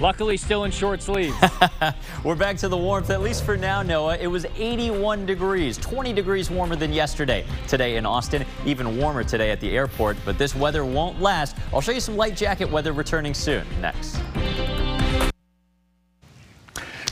luckily 0.00 0.38
still 0.38 0.64
in 0.64 0.70
short 0.70 1.02
sleeves. 1.02 1.36
We're 2.24 2.34
back 2.34 2.56
to 2.56 2.68
the 2.68 2.76
warmth, 2.78 3.10
at 3.10 3.20
least 3.20 3.44
for 3.44 3.58
now, 3.58 3.82
Noah. 3.82 4.16
It 4.16 4.28
was 4.28 4.46
81 4.56 5.26
degrees, 5.26 5.76
20 5.76 6.14
degrees 6.14 6.50
warmer 6.50 6.74
than 6.74 6.90
yesterday. 6.90 7.44
Today 7.68 7.96
in 7.96 8.06
Austin, 8.06 8.46
even 8.64 8.96
warmer 8.96 9.24
today 9.24 9.50
at 9.50 9.60
the 9.60 9.76
airport, 9.76 10.16
but 10.24 10.38
this 10.38 10.54
weather 10.54 10.86
won't 10.86 11.20
last. 11.20 11.54
I'll 11.70 11.82
show 11.82 11.92
you 11.92 12.00
some 12.00 12.16
light 12.16 12.34
jacket 12.34 12.70
weather 12.70 12.94
returning 12.94 13.34
soon. 13.34 13.66
Next. 13.82 14.18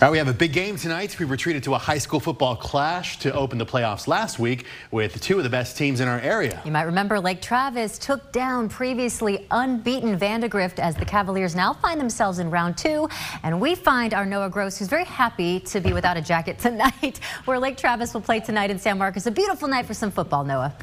All 0.03 0.07
right, 0.07 0.13
we 0.13 0.17
have 0.17 0.29
a 0.29 0.33
big 0.33 0.55
game 0.55 0.79
tonight. 0.79 1.19
We 1.19 1.27
retreated 1.27 1.63
to 1.65 1.75
a 1.75 1.79
high 1.79 1.99
school 1.99 2.21
football 2.21 2.57
clash 2.57 3.19
to 3.19 3.35
open 3.35 3.59
the 3.59 3.67
playoffs 3.67 4.09
last 4.09 4.39
week 4.39 4.65
with 4.91 5.21
two 5.21 5.37
of 5.37 5.45
the 5.45 5.51
best 5.51 5.77
teams 5.77 6.01
in 6.01 6.09
our 6.09 6.19
area. 6.21 6.59
You 6.65 6.73
might 6.73 6.85
remember 6.85 7.21
Lake 7.21 7.43
Travis 7.43 7.99
took 7.99 8.33
down 8.33 8.71
previously 8.71 9.47
unbeaten 9.51 10.17
Vandegrift 10.17 10.79
as 10.79 10.97
the 10.97 11.05
Cavaliers 11.05 11.55
now 11.55 11.75
find 11.75 12.01
themselves 12.01 12.39
in 12.39 12.51
round 12.51 12.79
two. 12.79 13.11
And 13.43 13.61
we 13.61 13.75
find 13.75 14.15
our 14.15 14.25
Noah 14.25 14.49
Gross, 14.49 14.79
who's 14.79 14.89
very 14.89 15.05
happy 15.05 15.61
to 15.61 15.81
be 15.83 15.93
without 15.93 16.17
a 16.17 16.23
jacket 16.23 16.59
tonight, 16.61 17.21
where 17.45 17.59
Lake 17.59 17.77
Travis 17.77 18.15
will 18.15 18.23
play 18.23 18.41
tonight 18.41 18.71
in 18.71 18.79
San 18.79 18.97
Marcos. 18.97 19.27
A 19.27 19.31
beautiful 19.31 19.69
night 19.69 19.85
for 19.85 19.93
some 19.93 20.11
football, 20.11 20.45
Noah. 20.45 20.75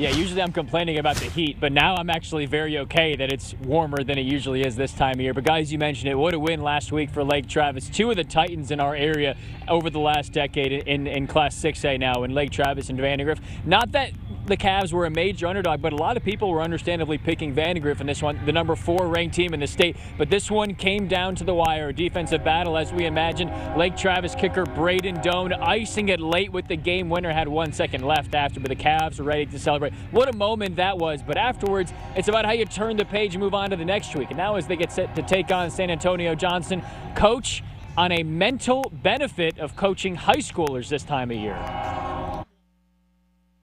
Yeah, 0.00 0.12
usually 0.12 0.40
I'm 0.40 0.52
complaining 0.52 0.96
about 0.96 1.16
the 1.16 1.26
heat, 1.26 1.58
but 1.60 1.72
now 1.72 1.94
I'm 1.94 2.08
actually 2.08 2.46
very 2.46 2.78
okay 2.78 3.16
that 3.16 3.30
it's 3.30 3.52
warmer 3.66 4.02
than 4.02 4.16
it 4.16 4.24
usually 4.24 4.62
is 4.62 4.74
this 4.74 4.94
time 4.94 5.16
of 5.16 5.20
year. 5.20 5.34
But 5.34 5.44
guys, 5.44 5.70
you 5.70 5.78
mentioned 5.78 6.10
it. 6.10 6.14
What 6.14 6.32
a 6.32 6.38
win 6.38 6.62
last 6.62 6.90
week 6.90 7.10
for 7.10 7.22
Lake 7.22 7.46
Travis. 7.46 7.86
Two 7.90 8.08
of 8.08 8.16
the 8.16 8.24
Titans 8.24 8.70
in 8.70 8.80
our 8.80 8.94
area 8.94 9.36
over 9.68 9.90
the 9.90 9.98
last 9.98 10.32
decade 10.32 10.72
in, 10.72 11.06
in 11.06 11.26
Class 11.26 11.54
6A 11.54 12.00
now 12.00 12.22
in 12.22 12.32
Lake 12.32 12.50
Travis 12.50 12.88
and 12.88 12.98
Vandegrift. 12.98 13.42
Not 13.66 13.92
that 13.92 14.12
the 14.50 14.56
Cavs 14.56 14.92
were 14.92 15.06
a 15.06 15.10
major 15.10 15.46
underdog, 15.46 15.80
but 15.80 15.92
a 15.92 15.96
lot 15.96 16.16
of 16.16 16.24
people 16.24 16.50
were 16.50 16.60
understandably 16.60 17.16
picking 17.16 17.54
Vandegrift 17.54 18.00
in 18.00 18.06
this 18.06 18.20
one, 18.20 18.38
the 18.44 18.52
number 18.52 18.74
four 18.74 19.06
ranked 19.06 19.36
team 19.36 19.54
in 19.54 19.60
the 19.60 19.66
state. 19.66 19.96
But 20.18 20.28
this 20.28 20.50
one 20.50 20.74
came 20.74 21.08
down 21.08 21.36
to 21.36 21.44
the 21.44 21.54
wire, 21.54 21.88
a 21.88 21.92
defensive 21.92 22.42
battle 22.44 22.76
as 22.76 22.92
we 22.92 23.06
imagined. 23.06 23.50
Lake 23.76 23.96
Travis 23.96 24.34
kicker 24.34 24.66
Braden 24.66 25.20
Doan 25.22 25.52
icing 25.52 26.08
it 26.08 26.20
late 26.20 26.52
with 26.52 26.66
the 26.66 26.76
game 26.76 27.08
winner, 27.08 27.32
had 27.32 27.48
one 27.48 27.72
second 27.72 28.04
left 28.04 28.34
after, 28.34 28.60
but 28.60 28.68
the 28.68 28.76
Cavs 28.76 29.18
were 29.18 29.24
ready 29.24 29.46
to 29.46 29.58
celebrate. 29.58 29.92
What 30.10 30.28
a 30.28 30.36
moment 30.36 30.76
that 30.76 30.98
was. 30.98 31.22
But 31.22 31.36
afterwards, 31.36 31.92
it's 32.16 32.28
about 32.28 32.44
how 32.44 32.52
you 32.52 32.64
turn 32.64 32.96
the 32.96 33.04
page 33.04 33.34
and 33.34 33.42
move 33.42 33.54
on 33.54 33.70
to 33.70 33.76
the 33.76 33.84
next 33.84 34.14
week. 34.16 34.30
And 34.30 34.36
now 34.36 34.56
as 34.56 34.66
they 34.66 34.76
get 34.76 34.90
set 34.90 35.14
to 35.14 35.22
take 35.22 35.52
on 35.52 35.70
San 35.70 35.90
Antonio 35.90 36.34
Johnson, 36.34 36.82
coach 37.14 37.62
on 37.96 38.12
a 38.12 38.22
mental 38.22 38.90
benefit 39.02 39.58
of 39.58 39.76
coaching 39.76 40.16
high 40.16 40.36
schoolers 40.36 40.88
this 40.88 41.04
time 41.04 41.30
of 41.30 41.36
year. 41.36 41.56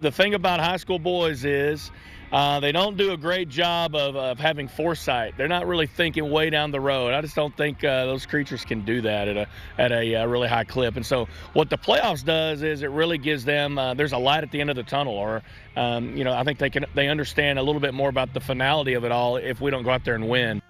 The 0.08 0.12
thing 0.14 0.36
about 0.36 0.62
high 0.62 0.78
school 0.78 1.00
boys 1.00 1.44
is 1.44 1.92
uh, 2.32 2.62
they 2.62 2.72
don't 2.72 2.96
do 2.96 3.12
a 3.12 3.18
great 3.18 3.50
job 3.50 3.94
of, 3.94 4.16
of 4.16 4.40
having 4.40 4.70
foresight. 4.70 5.34
They're 5.36 5.50
not 5.50 5.68
really 5.68 5.86
thinking 5.86 6.30
way 6.30 6.50
down 6.50 6.72
the 6.72 6.80
road. 6.80 7.14
I 7.14 7.20
just 7.20 7.36
don't 7.36 7.54
think 7.58 7.84
uh, 7.84 8.06
those 8.06 8.26
creatures 8.26 8.64
can 8.64 8.86
do 8.86 9.02
that 9.02 9.28
at 9.28 9.36
a 9.36 9.48
at 9.78 9.92
a 9.92 10.16
uh, 10.16 10.26
really 10.28 10.48
high 10.48 10.64
clip. 10.64 10.96
And 10.96 11.06
so 11.06 11.28
what 11.52 11.70
the 11.70 11.78
playoffs 11.78 12.24
does 12.24 12.62
is 12.64 12.84
it 12.84 12.92
really 12.92 13.18
gives 13.18 13.44
them 13.44 13.78
uh, 13.78 13.96
there's 13.96 14.14
a 14.14 14.18
light 14.18 14.46
at 14.46 14.52
the 14.52 14.62
end 14.62 14.70
of 14.70 14.78
the 14.78 14.84
tunnel. 14.84 15.14
Or 15.14 15.44
um, 15.76 16.16
you 16.16 16.24
know 16.24 16.32
I 16.32 16.46
think 16.46 16.58
they 16.58 16.70
can 16.70 16.86
they 16.96 17.10
understand 17.10 17.60
a 17.60 17.62
little 17.62 17.82
bit 17.82 17.94
more 17.94 18.08
about 18.08 18.34
the 18.34 18.40
finality 18.40 18.94
of 18.94 19.04
it 19.04 19.12
all 19.12 19.36
if 19.36 19.60
we 19.60 19.72
don't 19.72 19.84
go 19.84 19.90
out 19.90 20.06
there 20.06 20.16
and 20.16 20.30
win. 20.30 20.62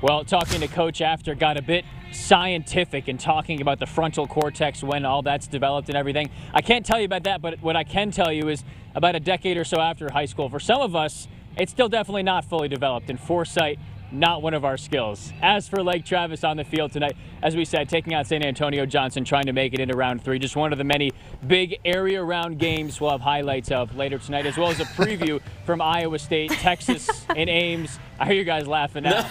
Well, 0.00 0.24
talking 0.24 0.60
to 0.60 0.68
coach 0.68 1.00
after 1.00 1.34
got 1.34 1.56
a 1.56 1.62
bit 1.62 1.84
scientific 2.12 3.08
and 3.08 3.18
talking 3.18 3.60
about 3.60 3.80
the 3.80 3.86
frontal 3.86 4.28
cortex 4.28 4.80
when 4.80 5.04
all 5.04 5.22
that's 5.22 5.48
developed 5.48 5.88
and 5.88 5.98
everything. 5.98 6.30
I 6.54 6.62
can't 6.62 6.86
tell 6.86 7.00
you 7.00 7.04
about 7.04 7.24
that, 7.24 7.42
but 7.42 7.60
what 7.62 7.74
I 7.74 7.82
can 7.82 8.12
tell 8.12 8.32
you 8.32 8.48
is 8.48 8.62
about 8.94 9.16
a 9.16 9.20
decade 9.20 9.56
or 9.56 9.64
so 9.64 9.80
after 9.80 10.08
high 10.12 10.26
school, 10.26 10.48
for 10.48 10.60
some 10.60 10.80
of 10.80 10.94
us, 10.94 11.26
it's 11.56 11.72
still 11.72 11.88
definitely 11.88 12.22
not 12.22 12.44
fully 12.44 12.68
developed, 12.68 13.10
and 13.10 13.18
foresight 13.18 13.80
not 14.10 14.42
one 14.42 14.54
of 14.54 14.64
our 14.64 14.76
skills. 14.76 15.32
As 15.42 15.68
for 15.68 15.82
Lake 15.82 16.04
Travis 16.04 16.44
on 16.44 16.56
the 16.56 16.64
field 16.64 16.92
tonight, 16.92 17.16
as 17.42 17.56
we 17.56 17.64
said, 17.64 17.88
taking 17.88 18.14
out 18.14 18.26
San 18.26 18.42
Antonio 18.42 18.86
Johnson, 18.86 19.24
trying 19.24 19.46
to 19.46 19.52
make 19.52 19.74
it 19.74 19.80
into 19.80 19.96
round 19.96 20.22
three. 20.22 20.38
Just 20.38 20.56
one 20.56 20.72
of 20.72 20.78
the 20.78 20.84
many 20.84 21.12
big 21.46 21.78
area 21.84 22.22
round 22.22 22.58
games 22.58 23.00
we'll 23.00 23.10
have 23.10 23.20
highlights 23.20 23.70
of 23.70 23.94
later 23.96 24.18
tonight, 24.18 24.46
as 24.46 24.56
well 24.56 24.68
as 24.68 24.80
a 24.80 24.84
preview 24.84 25.40
from 25.66 25.80
Iowa 25.80 26.18
State, 26.18 26.50
Texas, 26.52 27.26
and 27.36 27.50
Ames. 27.50 27.98
I 28.18 28.26
hear 28.26 28.34
you 28.34 28.44
guys 28.44 28.66
laughing 28.66 29.04
now, 29.04 29.28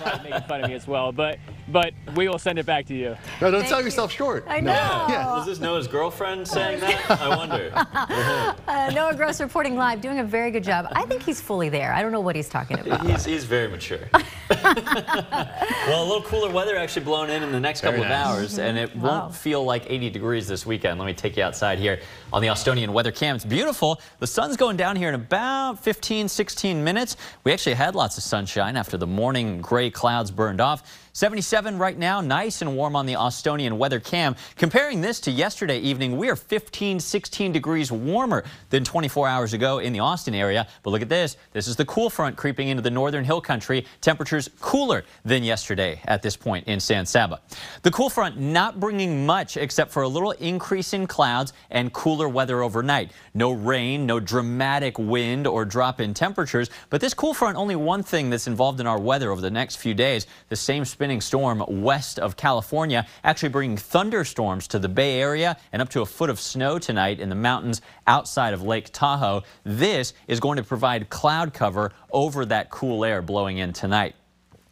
probably 0.00 0.30
making 0.30 0.48
fun 0.48 0.64
of 0.64 0.70
me 0.70 0.74
as 0.74 0.86
well, 0.86 1.12
but 1.12 1.38
but 1.68 1.92
we 2.16 2.28
will 2.28 2.38
send 2.38 2.58
it 2.58 2.66
back 2.66 2.86
to 2.86 2.94
you. 2.94 3.16
No, 3.40 3.50
don't 3.50 3.60
Thank 3.60 3.68
sell 3.68 3.78
you. 3.78 3.84
yourself 3.84 4.10
short. 4.10 4.44
I 4.48 4.60
know. 4.60 4.72
No. 4.72 5.06
Yeah. 5.08 5.26
Was 5.36 5.46
this 5.46 5.60
Noah's 5.60 5.86
girlfriend 5.86 6.46
saying 6.46 6.80
that? 6.80 7.10
I 7.10 7.36
wonder. 7.36 7.70
uh, 8.68 8.90
Noah 8.92 9.14
Gross 9.14 9.40
reporting 9.40 9.76
live, 9.76 10.00
doing 10.00 10.18
a 10.18 10.24
very 10.24 10.50
good 10.50 10.64
job. 10.64 10.86
I 10.92 11.04
think 11.06 11.22
he's 11.22 11.40
fully 11.40 11.68
there. 11.68 11.92
I 11.92 12.02
don't 12.02 12.12
know 12.12 12.20
what 12.20 12.36
he's 12.36 12.48
talking 12.48 12.78
about. 12.78 13.06
He's, 13.06 13.24
he's 13.24 13.44
very 13.44 13.68
mature. 13.68 14.08
well, 14.12 16.02
a 16.02 16.04
little 16.04 16.22
cooler 16.22 16.50
weather 16.50 16.76
actually 16.76 17.04
blown 17.04 17.30
in 17.30 17.42
in 17.42 17.52
the 17.52 17.60
next 17.60 17.82
couple 17.82 18.00
nice. 18.00 18.06
of 18.06 18.12
hours, 18.12 18.58
and 18.58 18.76
it 18.76 18.94
wow. 18.96 19.22
won't 19.22 19.34
feel 19.34 19.64
like 19.64 19.84
80 19.88 20.10
degrees 20.10 20.48
this 20.48 20.66
weekend. 20.66 20.98
Let 20.98 21.06
me 21.06 21.14
take 21.14 21.36
you 21.36 21.44
outside 21.44 21.78
here 21.78 22.00
on 22.32 22.42
the 22.42 22.48
Austonian 22.48 22.92
weather 22.92 23.12
cam. 23.12 23.36
It's 23.36 23.44
beautiful. 23.44 24.00
The 24.18 24.26
sun's 24.26 24.56
going 24.56 24.76
down 24.76 24.96
here 24.96 25.08
in 25.08 25.14
about 25.14 25.82
15, 25.82 26.28
16 26.28 26.82
minutes. 26.82 27.16
We 27.44 27.52
actually 27.52 27.74
had 27.74 27.94
lots 27.94 28.18
of 28.18 28.24
sunshine 28.24 28.76
after 28.76 28.96
the 28.96 29.06
morning 29.06 29.60
gray 29.60 29.90
clouds 30.00 30.30
burned 30.30 30.62
off. 30.62 31.09
77 31.20 31.76
right 31.76 31.98
now, 31.98 32.22
nice 32.22 32.62
and 32.62 32.74
warm 32.74 32.96
on 32.96 33.04
the 33.04 33.14
Austonian 33.14 33.76
weather 33.76 34.00
cam. 34.00 34.34
Comparing 34.56 35.02
this 35.02 35.20
to 35.20 35.30
yesterday 35.30 35.78
evening, 35.78 36.16
we 36.16 36.30
are 36.30 36.34
15, 36.34 36.98
16 36.98 37.52
degrees 37.52 37.92
warmer 37.92 38.42
than 38.70 38.84
24 38.84 39.28
hours 39.28 39.52
ago 39.52 39.80
in 39.80 39.92
the 39.92 39.98
Austin 39.98 40.34
area. 40.34 40.66
But 40.82 40.92
look 40.92 41.02
at 41.02 41.10
this. 41.10 41.36
This 41.52 41.68
is 41.68 41.76
the 41.76 41.84
cool 41.84 42.08
front 42.08 42.38
creeping 42.38 42.68
into 42.68 42.82
the 42.82 42.90
northern 42.90 43.22
hill 43.22 43.42
country. 43.42 43.84
Temperatures 44.00 44.48
cooler 44.60 45.04
than 45.22 45.44
yesterday 45.44 46.00
at 46.06 46.22
this 46.22 46.38
point 46.38 46.66
in 46.66 46.80
San 46.80 47.04
Saba. 47.04 47.42
The 47.82 47.90
cool 47.90 48.08
front 48.08 48.38
not 48.38 48.80
bringing 48.80 49.26
much 49.26 49.58
except 49.58 49.92
for 49.92 50.04
a 50.04 50.08
little 50.08 50.30
increase 50.30 50.94
in 50.94 51.06
clouds 51.06 51.52
and 51.70 51.92
cooler 51.92 52.30
weather 52.30 52.62
overnight. 52.62 53.12
No 53.34 53.52
rain, 53.52 54.06
no 54.06 54.20
dramatic 54.20 54.98
wind 54.98 55.46
or 55.46 55.66
drop 55.66 56.00
in 56.00 56.14
temperatures. 56.14 56.70
But 56.88 57.02
this 57.02 57.12
cool 57.12 57.34
front, 57.34 57.58
only 57.58 57.76
one 57.76 58.02
thing 58.02 58.30
that's 58.30 58.46
involved 58.46 58.80
in 58.80 58.86
our 58.86 58.98
weather 58.98 59.30
over 59.30 59.42
the 59.42 59.50
next 59.50 59.76
few 59.76 59.92
days. 59.92 60.26
The 60.48 60.56
same 60.56 60.86
spinning 61.10 61.20
storm 61.20 61.64
west 61.82 62.20
of 62.20 62.36
California, 62.36 63.04
actually 63.24 63.48
bringing 63.48 63.76
thunderstorms 63.76 64.68
to 64.68 64.78
the 64.78 64.88
Bay 64.88 65.20
Area 65.20 65.56
and 65.72 65.82
up 65.82 65.88
to 65.88 66.02
a 66.02 66.06
foot 66.06 66.30
of 66.30 66.38
snow 66.38 66.78
tonight 66.78 67.18
in 67.18 67.28
the 67.28 67.34
mountains 67.34 67.82
outside 68.06 68.54
of 68.54 68.62
Lake 68.62 68.90
Tahoe. 68.92 69.42
This 69.64 70.14
is 70.28 70.38
going 70.38 70.56
to 70.58 70.62
provide 70.62 71.10
cloud 71.10 71.52
cover 71.52 71.90
over 72.12 72.46
that 72.46 72.70
cool 72.70 73.04
air 73.04 73.22
blowing 73.22 73.58
in 73.58 73.72
tonight. 73.72 74.14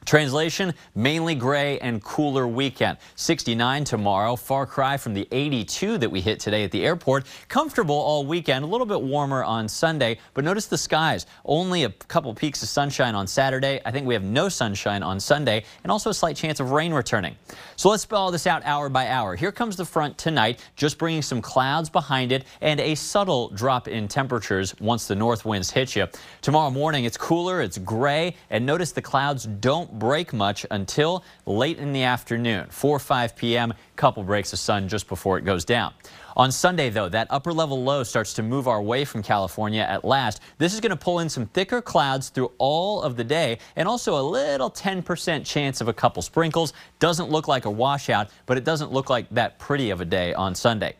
Translation, 0.09 0.73
mainly 0.95 1.35
gray 1.35 1.79
and 1.81 2.03
cooler 2.03 2.49
weekend. 2.49 2.97
69 3.17 3.85
tomorrow, 3.85 4.37
far 4.37 4.65
cry 4.65 4.97
from 4.97 5.13
the 5.13 5.29
82 5.31 5.99
that 5.99 6.11
we 6.11 6.23
hit 6.23 6.41
today 6.41 6.65
at 6.65 6.71
the 6.71 6.83
airport. 6.83 7.27
Comfortable 7.49 7.95
all 7.95 8.25
weekend, 8.25 8.65
a 8.65 8.67
little 8.67 8.87
bit 8.87 9.03
warmer 9.03 9.45
on 9.45 9.69
Sunday, 9.69 10.17
but 10.33 10.45
notice 10.45 10.65
the 10.65 10.79
skies. 10.79 11.27
Only 11.45 11.85
a 11.85 11.91
couple 11.91 12.33
peaks 12.33 12.63
of 12.63 12.71
sunshine 12.71 13.15
on 13.15 13.27
Saturday. 13.27 13.83
I 13.85 13.91
think 13.91 14.07
we 14.07 14.15
have 14.15 14.23
no 14.23 14.49
sunshine 14.49 15.03
on 15.03 15.21
Sunday 15.21 15.65
and 15.83 15.93
also 15.93 16.09
a 16.09 16.15
slight 16.15 16.37
chance 16.37 16.59
of 16.59 16.71
rain 16.71 16.95
returning. 16.95 17.37
So 17.77 17.91
let's 17.91 18.03
spell 18.03 18.31
this 18.31 18.47
out 18.47 18.63
hour 18.65 18.89
by 18.89 19.09
hour. 19.09 19.37
Here 19.37 19.53
comes 19.53 19.77
the 19.77 19.85
front 19.85 20.17
tonight, 20.17 20.65
just 20.75 20.97
bringing 20.97 21.21
some 21.21 21.43
clouds 21.43 21.91
behind 21.91 22.33
it 22.33 22.47
and 22.63 22.81
a 22.81 22.95
subtle 22.95 23.51
drop 23.51 23.89
in 23.89 24.09
temperatures 24.09 24.75
once 24.81 25.07
the 25.07 25.15
north 25.15 25.45
winds 25.45 25.71
hit 25.71 25.95
you. 25.95 26.07
Tomorrow 26.41 26.71
morning, 26.71 27.05
it's 27.05 27.19
cooler, 27.19 27.61
it's 27.61 27.77
gray, 27.77 28.37
and 28.49 28.65
notice 28.65 28.93
the 28.93 29.03
clouds 29.03 29.45
don't 29.45 29.98
break 29.99 30.33
much 30.33 30.65
until 30.71 31.25
late 31.47 31.79
in 31.79 31.93
the 31.93 32.03
afternoon, 32.03 32.67
4 32.71 32.97
or 32.97 32.99
5 32.99 33.37
p.m., 33.37 33.75
couple 33.97 34.23
breaks 34.23 34.53
of 34.53 34.59
sun 34.59 34.89
just 34.89 35.09
before 35.09 35.39
it 35.39 35.45
goes 35.45 35.65
down. 35.65 35.93
On 36.37 36.53
Sunday, 36.53 36.89
though, 36.89 37.09
that 37.09 37.27
upper 37.31 37.53
level 37.53 37.83
low 37.83 38.05
starts 38.05 38.33
to 38.35 38.45
move 38.45 38.69
our 38.69 38.81
way 38.81 39.05
from 39.05 39.25
California 39.25 39.83
at 39.83 40.05
last. 40.05 40.41
This 40.59 40.73
is 40.73 40.79
going 40.79 40.91
to 40.91 40.97
pull 40.97 41.19
in 41.19 41.29
some 41.29 41.47
thicker 41.47 41.83
clouds 41.83 42.29
through 42.29 42.53
all 42.59 43.03
of 43.03 43.17
the 43.17 43.25
day 43.25 43.59
and 43.75 43.89
also 43.89 44.21
a 44.21 44.23
little 44.23 44.71
10% 44.71 45.45
chance 45.45 45.81
of 45.81 45.89
a 45.89 45.93
couple 45.93 46.23
sprinkles. 46.23 46.75
Doesn't 47.01 47.29
look 47.29 47.49
like 47.49 47.65
a 47.65 47.71
washout, 47.71 48.31
but 48.47 48.57
it 48.57 48.63
doesn't 48.63 48.93
look 48.93 49.11
like 49.11 49.29
that 49.31 49.59
pretty 49.59 49.91
of 49.91 50.01
a 50.01 50.05
day 50.05 50.33
on 50.33 50.55
Sunday. 50.55 50.95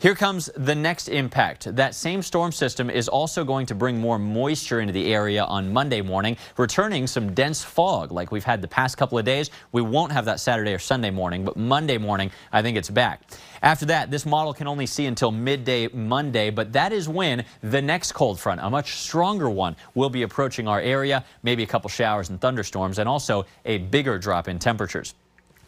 Here 0.00 0.14
comes 0.14 0.48
the 0.56 0.74
next 0.74 1.08
impact. 1.08 1.76
That 1.76 1.94
same 1.94 2.22
storm 2.22 2.52
system 2.52 2.88
is 2.88 3.06
also 3.06 3.44
going 3.44 3.66
to 3.66 3.74
bring 3.74 3.98
more 3.98 4.18
moisture 4.18 4.80
into 4.80 4.94
the 4.94 5.12
area 5.12 5.44
on 5.44 5.74
Monday 5.74 6.00
morning, 6.00 6.38
returning 6.56 7.06
some 7.06 7.34
dense 7.34 7.62
fog 7.62 8.10
like 8.10 8.32
we've 8.32 8.42
had 8.42 8.62
the 8.62 8.68
past 8.68 8.96
couple 8.96 9.18
of 9.18 9.26
days. 9.26 9.50
We 9.72 9.82
won't 9.82 10.10
have 10.12 10.24
that 10.24 10.40
Saturday 10.40 10.72
or 10.72 10.78
Sunday 10.78 11.10
morning, 11.10 11.44
but 11.44 11.58
Monday 11.58 11.98
morning, 11.98 12.30
I 12.50 12.62
think 12.62 12.78
it's 12.78 12.88
back. 12.88 13.20
After 13.60 13.84
that, 13.86 14.10
this 14.10 14.24
model 14.24 14.54
can 14.54 14.66
only 14.66 14.86
see 14.86 15.04
until 15.04 15.32
midday 15.32 15.88
Monday, 15.88 16.48
but 16.48 16.72
that 16.72 16.94
is 16.94 17.06
when 17.06 17.44
the 17.62 17.82
next 17.82 18.12
cold 18.12 18.40
front, 18.40 18.62
a 18.62 18.70
much 18.70 18.94
stronger 18.94 19.50
one, 19.50 19.76
will 19.94 20.08
be 20.08 20.22
approaching 20.22 20.66
our 20.66 20.80
area, 20.80 21.26
maybe 21.42 21.62
a 21.62 21.66
couple 21.66 21.90
showers 21.90 22.30
and 22.30 22.40
thunderstorms, 22.40 22.98
and 22.98 23.06
also 23.06 23.44
a 23.66 23.76
bigger 23.76 24.18
drop 24.18 24.48
in 24.48 24.58
temperatures. 24.58 25.12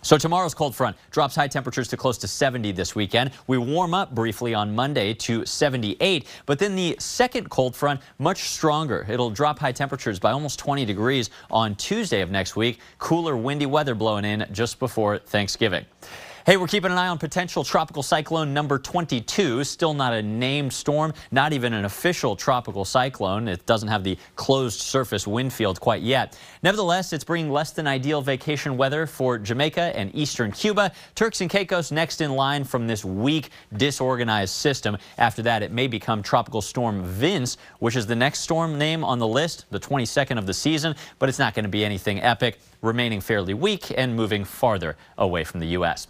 So 0.05 0.19
tomorrow's 0.19 0.53
cold 0.53 0.75
front 0.75 0.97
drops 1.13 1.37
high 1.37 1.47
temperatures 1.47 1.87
to 1.89 1.97
close 1.97 2.19
to 2.19 2.29
70 2.29 2.73
this 2.73 2.97
weekend. 2.97 3.31
We 3.47 3.57
warm 3.57 3.95
up 3.95 4.13
briefly 4.13 4.53
on 4.53 4.75
Monday 4.75 5.15
to 5.15 5.47
78, 5.47 6.27
but 6.45 6.59
then 6.59 6.75
the 6.75 6.97
second 6.99 7.51
cold 7.51 7.77
front 7.77 8.01
much 8.19 8.49
stronger. 8.49 9.07
It'll 9.09 9.31
drop 9.31 9.61
high 9.61 9.71
temperatures 9.71 10.19
by 10.19 10.33
almost 10.33 10.59
20 10.59 10.85
degrees 10.85 11.31
on 11.53 11.77
Tuesday 11.77 12.21
of 12.21 12.33
next 12.33 12.57
week. 12.57 12.81
Cooler, 12.99 13.37
windy 13.37 13.67
weather 13.67 13.95
blowing 13.95 14.25
in 14.25 14.45
just 14.51 14.81
before 14.81 15.19
Thanksgiving. 15.19 15.85
Hey, 16.45 16.57
we're 16.57 16.67
keeping 16.67 16.91
an 16.91 16.99
eye 16.99 17.07
on 17.07 17.19
potential 17.19 17.63
tropical 17.63 18.03
cyclone 18.03 18.53
number 18.53 18.77
22. 18.77 19.63
Still 19.63 19.95
not 19.95 20.13
a 20.13 20.21
named 20.21 20.73
storm, 20.73 21.15
not 21.31 21.53
even 21.53 21.73
an 21.73 21.85
official 21.85 22.35
tropical 22.35 22.85
cyclone. 22.85 23.47
It 23.47 23.65
doesn't 23.65 23.89
have 23.89 24.03
the 24.03 24.19
closed 24.35 24.81
surface 24.81 25.25
wind 25.25 25.53
field 25.53 25.79
quite 25.79 26.03
yet. 26.03 26.37
Nevertheless, 26.65 27.13
it's 27.13 27.23
bringing 27.23 27.53
less 27.53 27.71
than 27.71 27.87
ideal 27.87 28.23
vacation 28.23 28.77
weather 28.77 29.07
for 29.07 29.39
Jamaica 29.39 29.97
and 29.97 30.13
eastern 30.17 30.51
Cuba. 30.51 30.91
Turks 31.15 31.41
and 31.43 31.49
Caicos 31.49 31.93
next 31.93 32.21
in 32.21 32.33
line 32.33 32.65
from 32.65 32.89
this 32.89 33.05
weak, 33.05 33.51
disorganized 33.77 34.53
system. 34.53 34.97
After 35.19 35.43
that, 35.43 35.63
it 35.63 35.71
may 35.71 35.87
become 35.87 36.25
Tropical 36.25 36.61
Storm 36.61 37.05
Vince, 37.05 37.57
which 37.79 37.95
is 37.95 38.05
the 38.05 38.17
next 38.17 38.41
storm 38.41 38.77
name 38.77 39.05
on 39.05 39.21
the 39.21 39.29
list, 39.29 39.67
the 39.71 39.79
22nd 39.79 40.39
of 40.39 40.47
the 40.47 40.55
season, 40.55 40.97
but 41.21 41.29
it's 41.29 41.39
not 41.39 41.55
going 41.55 41.67
to 41.67 41.69
be 41.69 41.85
anything 41.85 42.21
epic 42.21 42.59
remaining 42.83 43.21
fairly 43.21 43.55
weak 43.55 43.93
and 43.97 44.15
moving 44.15 44.45
farther 44.45 44.97
away 45.17 45.45
from 45.45 45.61
the 45.61 45.69
U.S. 45.69 46.09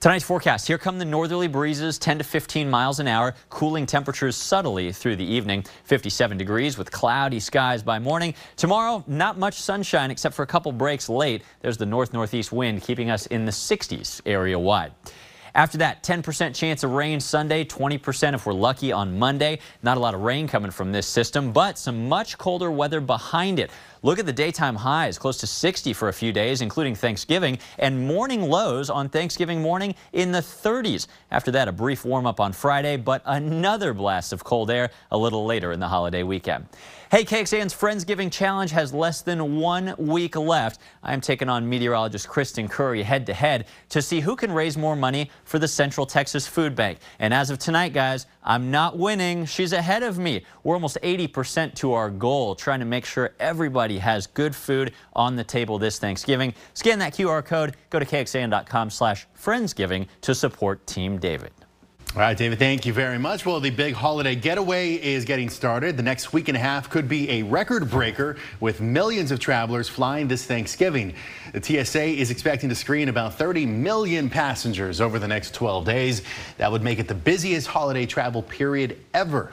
Tonight's 0.00 0.24
forecast. 0.24 0.66
Here 0.66 0.76
come 0.76 0.98
the 0.98 1.04
northerly 1.04 1.48
breezes, 1.48 1.98
10 1.98 2.18
to 2.18 2.24
15 2.24 2.68
miles 2.68 3.00
an 3.00 3.08
hour, 3.08 3.34
cooling 3.48 3.86
temperatures 3.86 4.36
subtly 4.36 4.92
through 4.92 5.16
the 5.16 5.24
evening. 5.24 5.64
57 5.84 6.36
degrees 6.36 6.76
with 6.76 6.90
cloudy 6.90 7.40
skies 7.40 7.82
by 7.82 7.98
morning. 7.98 8.34
Tomorrow, 8.56 9.02
not 9.06 9.38
much 9.38 9.54
sunshine 9.54 10.10
except 10.10 10.34
for 10.34 10.42
a 10.42 10.46
couple 10.46 10.72
breaks 10.72 11.08
late. 11.08 11.42
There's 11.62 11.78
the 11.78 11.86
north 11.86 12.12
northeast 12.12 12.52
wind 12.52 12.82
keeping 12.82 13.08
us 13.08 13.26
in 13.26 13.46
the 13.46 13.50
60s 13.50 14.20
area 14.26 14.58
wide. 14.58 14.92
After 15.54 15.78
that, 15.78 16.02
10% 16.02 16.52
chance 16.52 16.82
of 16.82 16.90
rain 16.90 17.20
Sunday, 17.20 17.64
20% 17.64 18.34
if 18.34 18.44
we're 18.44 18.52
lucky 18.52 18.90
on 18.90 19.16
Monday. 19.16 19.60
Not 19.84 19.96
a 19.96 20.00
lot 20.00 20.12
of 20.12 20.22
rain 20.22 20.48
coming 20.48 20.72
from 20.72 20.90
this 20.90 21.06
system, 21.06 21.52
but 21.52 21.78
some 21.78 22.08
much 22.08 22.36
colder 22.38 22.72
weather 22.72 23.00
behind 23.00 23.60
it. 23.60 23.70
Look 24.02 24.18
at 24.18 24.26
the 24.26 24.32
daytime 24.32 24.74
highs, 24.74 25.16
close 25.16 25.38
to 25.38 25.46
60 25.46 25.92
for 25.92 26.08
a 26.08 26.12
few 26.12 26.32
days, 26.32 26.60
including 26.60 26.96
Thanksgiving, 26.96 27.60
and 27.78 28.04
morning 28.04 28.42
lows 28.42 28.90
on 28.90 29.08
Thanksgiving 29.08 29.62
morning 29.62 29.94
in 30.12 30.32
the 30.32 30.40
30s. 30.40 31.06
After 31.30 31.52
that, 31.52 31.68
a 31.68 31.72
brief 31.72 32.04
warm 32.04 32.26
up 32.26 32.40
on 32.40 32.52
Friday, 32.52 32.96
but 32.96 33.22
another 33.24 33.94
blast 33.94 34.32
of 34.32 34.42
cold 34.42 34.72
air 34.72 34.90
a 35.12 35.16
little 35.16 35.46
later 35.46 35.70
in 35.70 35.78
the 35.78 35.88
holiday 35.88 36.24
weekend. 36.24 36.66
Hey, 37.14 37.24
KXAN's 37.24 37.72
Friendsgiving 37.72 38.32
Challenge 38.32 38.72
has 38.72 38.92
less 38.92 39.22
than 39.22 39.60
one 39.60 39.94
week 39.98 40.34
left. 40.34 40.80
I 41.00 41.12
am 41.12 41.20
taking 41.20 41.48
on 41.48 41.68
meteorologist 41.68 42.28
Kristen 42.28 42.66
Currie 42.66 43.04
head 43.04 43.24
to 43.26 43.32
head 43.32 43.66
to 43.90 44.02
see 44.02 44.18
who 44.18 44.34
can 44.34 44.50
raise 44.50 44.76
more 44.76 44.96
money 44.96 45.30
for 45.44 45.60
the 45.60 45.68
Central 45.68 46.06
Texas 46.06 46.48
Food 46.48 46.74
Bank. 46.74 46.98
And 47.20 47.32
as 47.32 47.50
of 47.50 47.60
tonight, 47.60 47.92
guys, 47.92 48.26
I'm 48.42 48.72
not 48.72 48.98
winning. 48.98 49.46
She's 49.46 49.72
ahead 49.72 50.02
of 50.02 50.18
me. 50.18 50.44
We're 50.64 50.74
almost 50.74 50.98
80% 51.04 51.76
to 51.76 51.92
our 51.92 52.10
goal, 52.10 52.56
trying 52.56 52.80
to 52.80 52.84
make 52.84 53.04
sure 53.04 53.30
everybody 53.38 53.98
has 53.98 54.26
good 54.26 54.56
food 54.56 54.92
on 55.12 55.36
the 55.36 55.44
table 55.44 55.78
this 55.78 56.00
Thanksgiving. 56.00 56.52
Scan 56.72 56.98
that 56.98 57.14
QR 57.14 57.44
code, 57.44 57.76
go 57.90 58.00
to 58.00 58.04
kxan.com 58.04 58.90
slash 58.90 59.28
Friendsgiving 59.40 60.08
to 60.22 60.34
support 60.34 60.84
Team 60.88 61.18
David. 61.18 61.52
All 62.16 62.20
right, 62.20 62.36
David, 62.36 62.60
thank 62.60 62.86
you 62.86 62.92
very 62.92 63.18
much. 63.18 63.44
Well, 63.44 63.58
the 63.58 63.70
big 63.70 63.92
holiday 63.92 64.36
getaway 64.36 64.92
is 64.94 65.24
getting 65.24 65.50
started. 65.50 65.96
The 65.96 66.04
next 66.04 66.32
week 66.32 66.46
and 66.46 66.56
a 66.56 66.60
half 66.60 66.88
could 66.88 67.08
be 67.08 67.28
a 67.28 67.42
record 67.42 67.90
breaker 67.90 68.36
with 68.60 68.80
millions 68.80 69.32
of 69.32 69.40
travelers 69.40 69.88
flying 69.88 70.28
this 70.28 70.46
Thanksgiving. 70.46 71.14
The 71.52 71.60
TSA 71.60 72.04
is 72.04 72.30
expecting 72.30 72.68
to 72.68 72.76
screen 72.76 73.08
about 73.08 73.34
30 73.34 73.66
million 73.66 74.30
passengers 74.30 75.00
over 75.00 75.18
the 75.18 75.26
next 75.26 75.54
12 75.54 75.84
days. 75.84 76.22
That 76.58 76.70
would 76.70 76.84
make 76.84 77.00
it 77.00 77.08
the 77.08 77.16
busiest 77.16 77.66
holiday 77.66 78.06
travel 78.06 78.42
period 78.42 78.96
ever. 79.12 79.52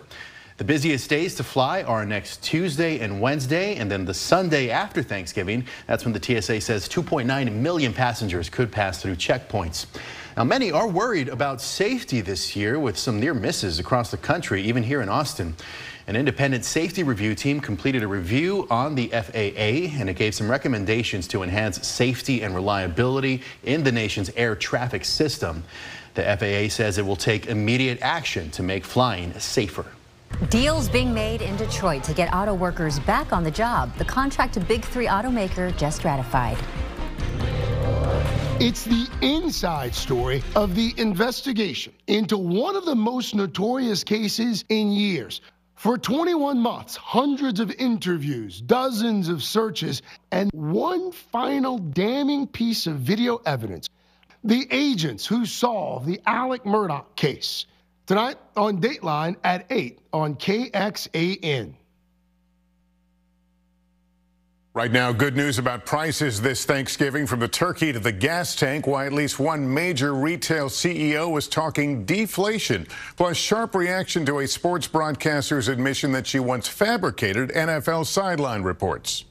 The 0.57 0.63
busiest 0.63 1.09
days 1.09 1.33
to 1.37 1.43
fly 1.43 1.81
are 1.81 2.05
next 2.05 2.43
Tuesday 2.43 2.99
and 2.99 3.19
Wednesday, 3.19 3.77
and 3.77 3.89
then 3.89 4.05
the 4.05 4.13
Sunday 4.13 4.69
after 4.69 5.01
Thanksgiving. 5.01 5.65
That's 5.87 6.05
when 6.05 6.13
the 6.13 6.21
TSA 6.21 6.61
says 6.61 6.87
2.9 6.87 7.51
million 7.53 7.91
passengers 7.91 8.49
could 8.49 8.71
pass 8.71 9.01
through 9.01 9.15
checkpoints. 9.15 9.87
Now, 10.37 10.45
many 10.45 10.71
are 10.71 10.87
worried 10.87 11.27
about 11.27 11.61
safety 11.61 12.21
this 12.21 12.55
year 12.55 12.79
with 12.79 12.97
some 12.97 13.19
near 13.19 13.33
misses 13.33 13.79
across 13.79 14.11
the 14.11 14.17
country, 14.17 14.61
even 14.63 14.81
here 14.81 15.01
in 15.01 15.09
Austin. 15.09 15.55
An 16.07 16.15
independent 16.15 16.63
safety 16.63 17.03
review 17.03 17.35
team 17.35 17.59
completed 17.59 18.01
a 18.01 18.07
review 18.07 18.65
on 18.69 18.95
the 18.95 19.07
FAA 19.09 19.99
and 19.99 20.09
it 20.09 20.15
gave 20.15 20.33
some 20.33 20.49
recommendations 20.49 21.27
to 21.29 21.43
enhance 21.43 21.85
safety 21.85 22.43
and 22.43 22.55
reliability 22.55 23.41
in 23.63 23.83
the 23.83 23.91
nation's 23.91 24.29
air 24.37 24.55
traffic 24.55 25.03
system. 25.03 25.63
The 26.13 26.23
FAA 26.23 26.73
says 26.73 26.97
it 26.97 27.05
will 27.05 27.17
take 27.17 27.47
immediate 27.47 27.99
action 28.01 28.49
to 28.51 28.63
make 28.63 28.85
flying 28.85 29.37
safer. 29.37 29.85
Deals 30.49 30.89
being 30.89 31.13
made 31.13 31.41
in 31.41 31.55
Detroit 31.57 32.03
to 32.05 32.13
get 32.13 32.33
auto 32.33 32.53
workers 32.53 32.99
back 32.99 33.33
on 33.33 33.43
the 33.43 33.51
job. 33.51 33.95
The 33.97 34.05
contract 34.05 34.53
to 34.53 34.59
Big 34.61 34.83
Three 34.83 35.07
automaker 35.07 35.75
just 35.77 36.03
ratified. 36.03 36.57
It's 38.63 38.83
the 38.83 39.09
inside 39.23 39.95
story 39.95 40.43
of 40.55 40.75
the 40.75 40.93
investigation 40.97 41.93
into 42.05 42.37
one 42.37 42.75
of 42.75 42.85
the 42.85 42.93
most 42.93 43.33
notorious 43.33 44.03
cases 44.03 44.63
in 44.69 44.91
years. 44.91 45.41
For 45.73 45.97
21 45.97 46.59
months, 46.59 46.95
hundreds 46.95 47.59
of 47.59 47.71
interviews, 47.71 48.61
dozens 48.61 49.29
of 49.29 49.41
searches, 49.41 50.03
and 50.31 50.51
one 50.53 51.11
final 51.11 51.79
damning 51.79 52.45
piece 52.45 52.85
of 52.85 52.97
video 52.97 53.37
evidence 53.47 53.89
the 54.43 54.67
agents 54.69 55.25
who 55.25 55.47
solved 55.47 56.05
the 56.05 56.21
Alex 56.27 56.63
Murdaugh 56.63 57.05
case. 57.15 57.65
Tonight 58.05 58.37
on 58.55 58.79
Dateline 58.79 59.37
at 59.43 59.65
8 59.71 59.97
on 60.13 60.35
KXAN. 60.35 61.73
Right 64.73 64.93
now, 64.93 65.11
good 65.11 65.35
news 65.35 65.59
about 65.59 65.85
prices 65.85 66.39
this 66.39 66.63
Thanksgiving 66.63 67.27
from 67.27 67.41
the 67.41 67.47
turkey 67.49 67.91
to 67.91 67.99
the 67.99 68.13
gas 68.13 68.55
tank. 68.55 68.87
Why 68.87 69.05
at 69.05 69.11
least 69.11 69.37
one 69.37 69.73
major 69.73 70.13
retail 70.13 70.69
CEO 70.69 71.29
was 71.29 71.49
talking 71.49 72.05
deflation, 72.05 72.87
plus 73.17 73.35
sharp 73.35 73.75
reaction 73.75 74.25
to 74.27 74.39
a 74.39 74.47
sports 74.47 74.87
broadcaster's 74.87 75.67
admission 75.67 76.13
that 76.13 76.25
she 76.25 76.39
once 76.39 76.69
fabricated 76.69 77.49
NFL 77.49 78.05
sideline 78.05 78.63
reports. 78.63 79.25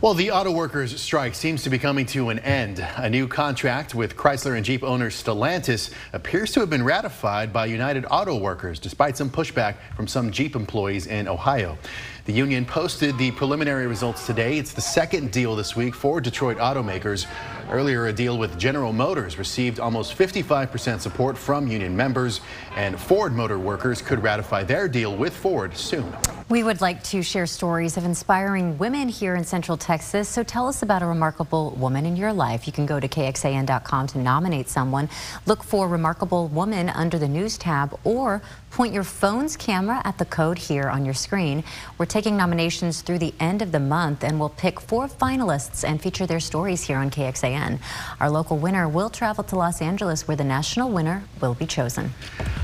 Well, 0.00 0.14
the 0.14 0.30
auto 0.30 0.50
workers 0.50 0.98
strike 0.98 1.34
seems 1.34 1.62
to 1.64 1.70
be 1.70 1.78
coming 1.78 2.06
to 2.06 2.30
an 2.30 2.38
end. 2.38 2.78
A 2.96 3.10
new 3.10 3.28
contract 3.28 3.94
with 3.94 4.16
Chrysler 4.16 4.56
and 4.56 4.64
Jeep 4.64 4.82
owner 4.82 5.10
Stellantis 5.10 5.90
appears 6.14 6.52
to 6.52 6.60
have 6.60 6.70
been 6.70 6.82
ratified 6.82 7.52
by 7.52 7.66
United 7.66 8.06
Auto 8.10 8.38
Workers, 8.38 8.78
despite 8.78 9.16
some 9.16 9.28
pushback 9.28 9.76
from 9.94 10.06
some 10.06 10.30
Jeep 10.30 10.56
employees 10.56 11.06
in 11.06 11.28
Ohio. 11.28 11.76
The 12.24 12.32
union 12.32 12.64
posted 12.64 13.18
the 13.18 13.30
preliminary 13.32 13.86
results 13.86 14.24
today. 14.24 14.56
It's 14.56 14.72
the 14.72 14.80
second 14.80 15.30
deal 15.30 15.54
this 15.54 15.76
week 15.76 15.94
for 15.94 16.18
Detroit 16.18 16.56
automakers. 16.56 17.26
Earlier, 17.70 18.06
a 18.06 18.12
deal 18.12 18.38
with 18.38 18.58
General 18.58 18.94
Motors 18.94 19.38
received 19.38 19.80
almost 19.80 20.16
55% 20.16 21.00
support 21.00 21.36
from 21.36 21.66
union 21.68 21.94
members, 21.94 22.40
and 22.76 22.98
Ford 22.98 23.34
Motor 23.34 23.58
Workers 23.58 24.00
could 24.00 24.22
ratify 24.22 24.64
their 24.64 24.88
deal 24.88 25.14
with 25.14 25.36
Ford 25.36 25.76
soon. 25.76 26.10
We 26.50 26.62
would 26.62 26.82
like 26.82 27.02
to 27.04 27.22
share 27.22 27.46
stories 27.46 27.96
of 27.96 28.04
inspiring 28.04 28.76
women 28.76 29.08
here 29.08 29.34
in 29.34 29.44
Central 29.44 29.78
Texas. 29.78 30.28
So 30.28 30.42
tell 30.42 30.68
us 30.68 30.82
about 30.82 31.02
a 31.02 31.06
remarkable 31.06 31.70
woman 31.70 32.04
in 32.04 32.16
your 32.16 32.34
life. 32.34 32.66
You 32.66 32.72
can 32.72 32.84
go 32.84 33.00
to 33.00 33.08
KXAN.com 33.08 34.08
to 34.08 34.18
nominate 34.18 34.68
someone. 34.68 35.08
Look 35.46 35.64
for 35.64 35.88
Remarkable 35.88 36.48
Woman 36.48 36.90
under 36.90 37.18
the 37.18 37.28
News 37.28 37.56
tab 37.56 37.98
or 38.04 38.42
point 38.70 38.92
your 38.92 39.04
phone's 39.04 39.56
camera 39.56 40.02
at 40.04 40.18
the 40.18 40.24
code 40.26 40.58
here 40.58 40.90
on 40.90 41.06
your 41.06 41.14
screen. 41.14 41.64
We're 41.96 42.06
taking 42.06 42.36
nominations 42.36 43.00
through 43.00 43.20
the 43.20 43.32
end 43.40 43.62
of 43.62 43.72
the 43.72 43.80
month 43.80 44.22
and 44.22 44.38
we'll 44.38 44.50
pick 44.50 44.80
four 44.80 45.08
finalists 45.08 45.82
and 45.82 46.02
feature 46.02 46.26
their 46.26 46.40
stories 46.40 46.82
here 46.82 46.98
on 46.98 47.10
KXAN. 47.10 47.78
Our 48.20 48.28
local 48.28 48.58
winner 48.58 48.86
will 48.86 49.08
travel 49.08 49.44
to 49.44 49.56
Los 49.56 49.80
Angeles 49.80 50.28
where 50.28 50.36
the 50.36 50.44
national 50.44 50.90
winner 50.90 51.22
will 51.40 51.54
be 51.54 51.64
chosen. 51.66 52.12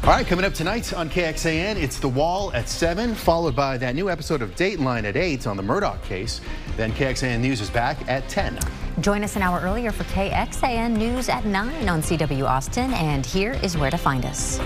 All 0.03 0.11
right, 0.11 0.27
coming 0.27 0.45
up 0.45 0.53
tonight 0.55 0.93
on 0.93 1.09
KXAN, 1.09 1.77
it's 1.77 1.99
The 1.99 2.09
Wall 2.09 2.53
at 2.55 2.69
7, 2.69 3.15
followed 3.15 3.55
by 3.55 3.70
Uh, 3.71 3.79
that 3.79 3.95
new 3.95 4.11
episode 4.11 4.43
of 4.43 4.57
Dateline 4.57 5.05
at 5.05 5.17
8 5.17 5.47
on 5.47 5.57
the 5.57 5.63
Murdaugh 5.63 6.03
case. 6.03 6.41
Then 6.77 6.91
KXAN 6.91 7.39
News 7.39 7.61
is 7.61 7.71
back 7.71 7.97
at 8.09 8.29
10. 8.29 8.59
Join 9.01 9.23
us 9.23 9.37
an 9.37 9.43
hour 9.43 9.61
earlier 9.61 9.93
for 9.93 10.03
KXAN 10.05 10.97
News 10.97 11.29
at 11.29 11.45
9 11.45 11.89
on 11.89 12.03
CW 12.03 12.49
Austin, 12.49 12.93
and 12.95 13.25
here 13.25 13.53
is 13.63 13.77
where 13.77 13.93
to 13.93 13.97
find 13.97 14.27
us. 14.27 14.59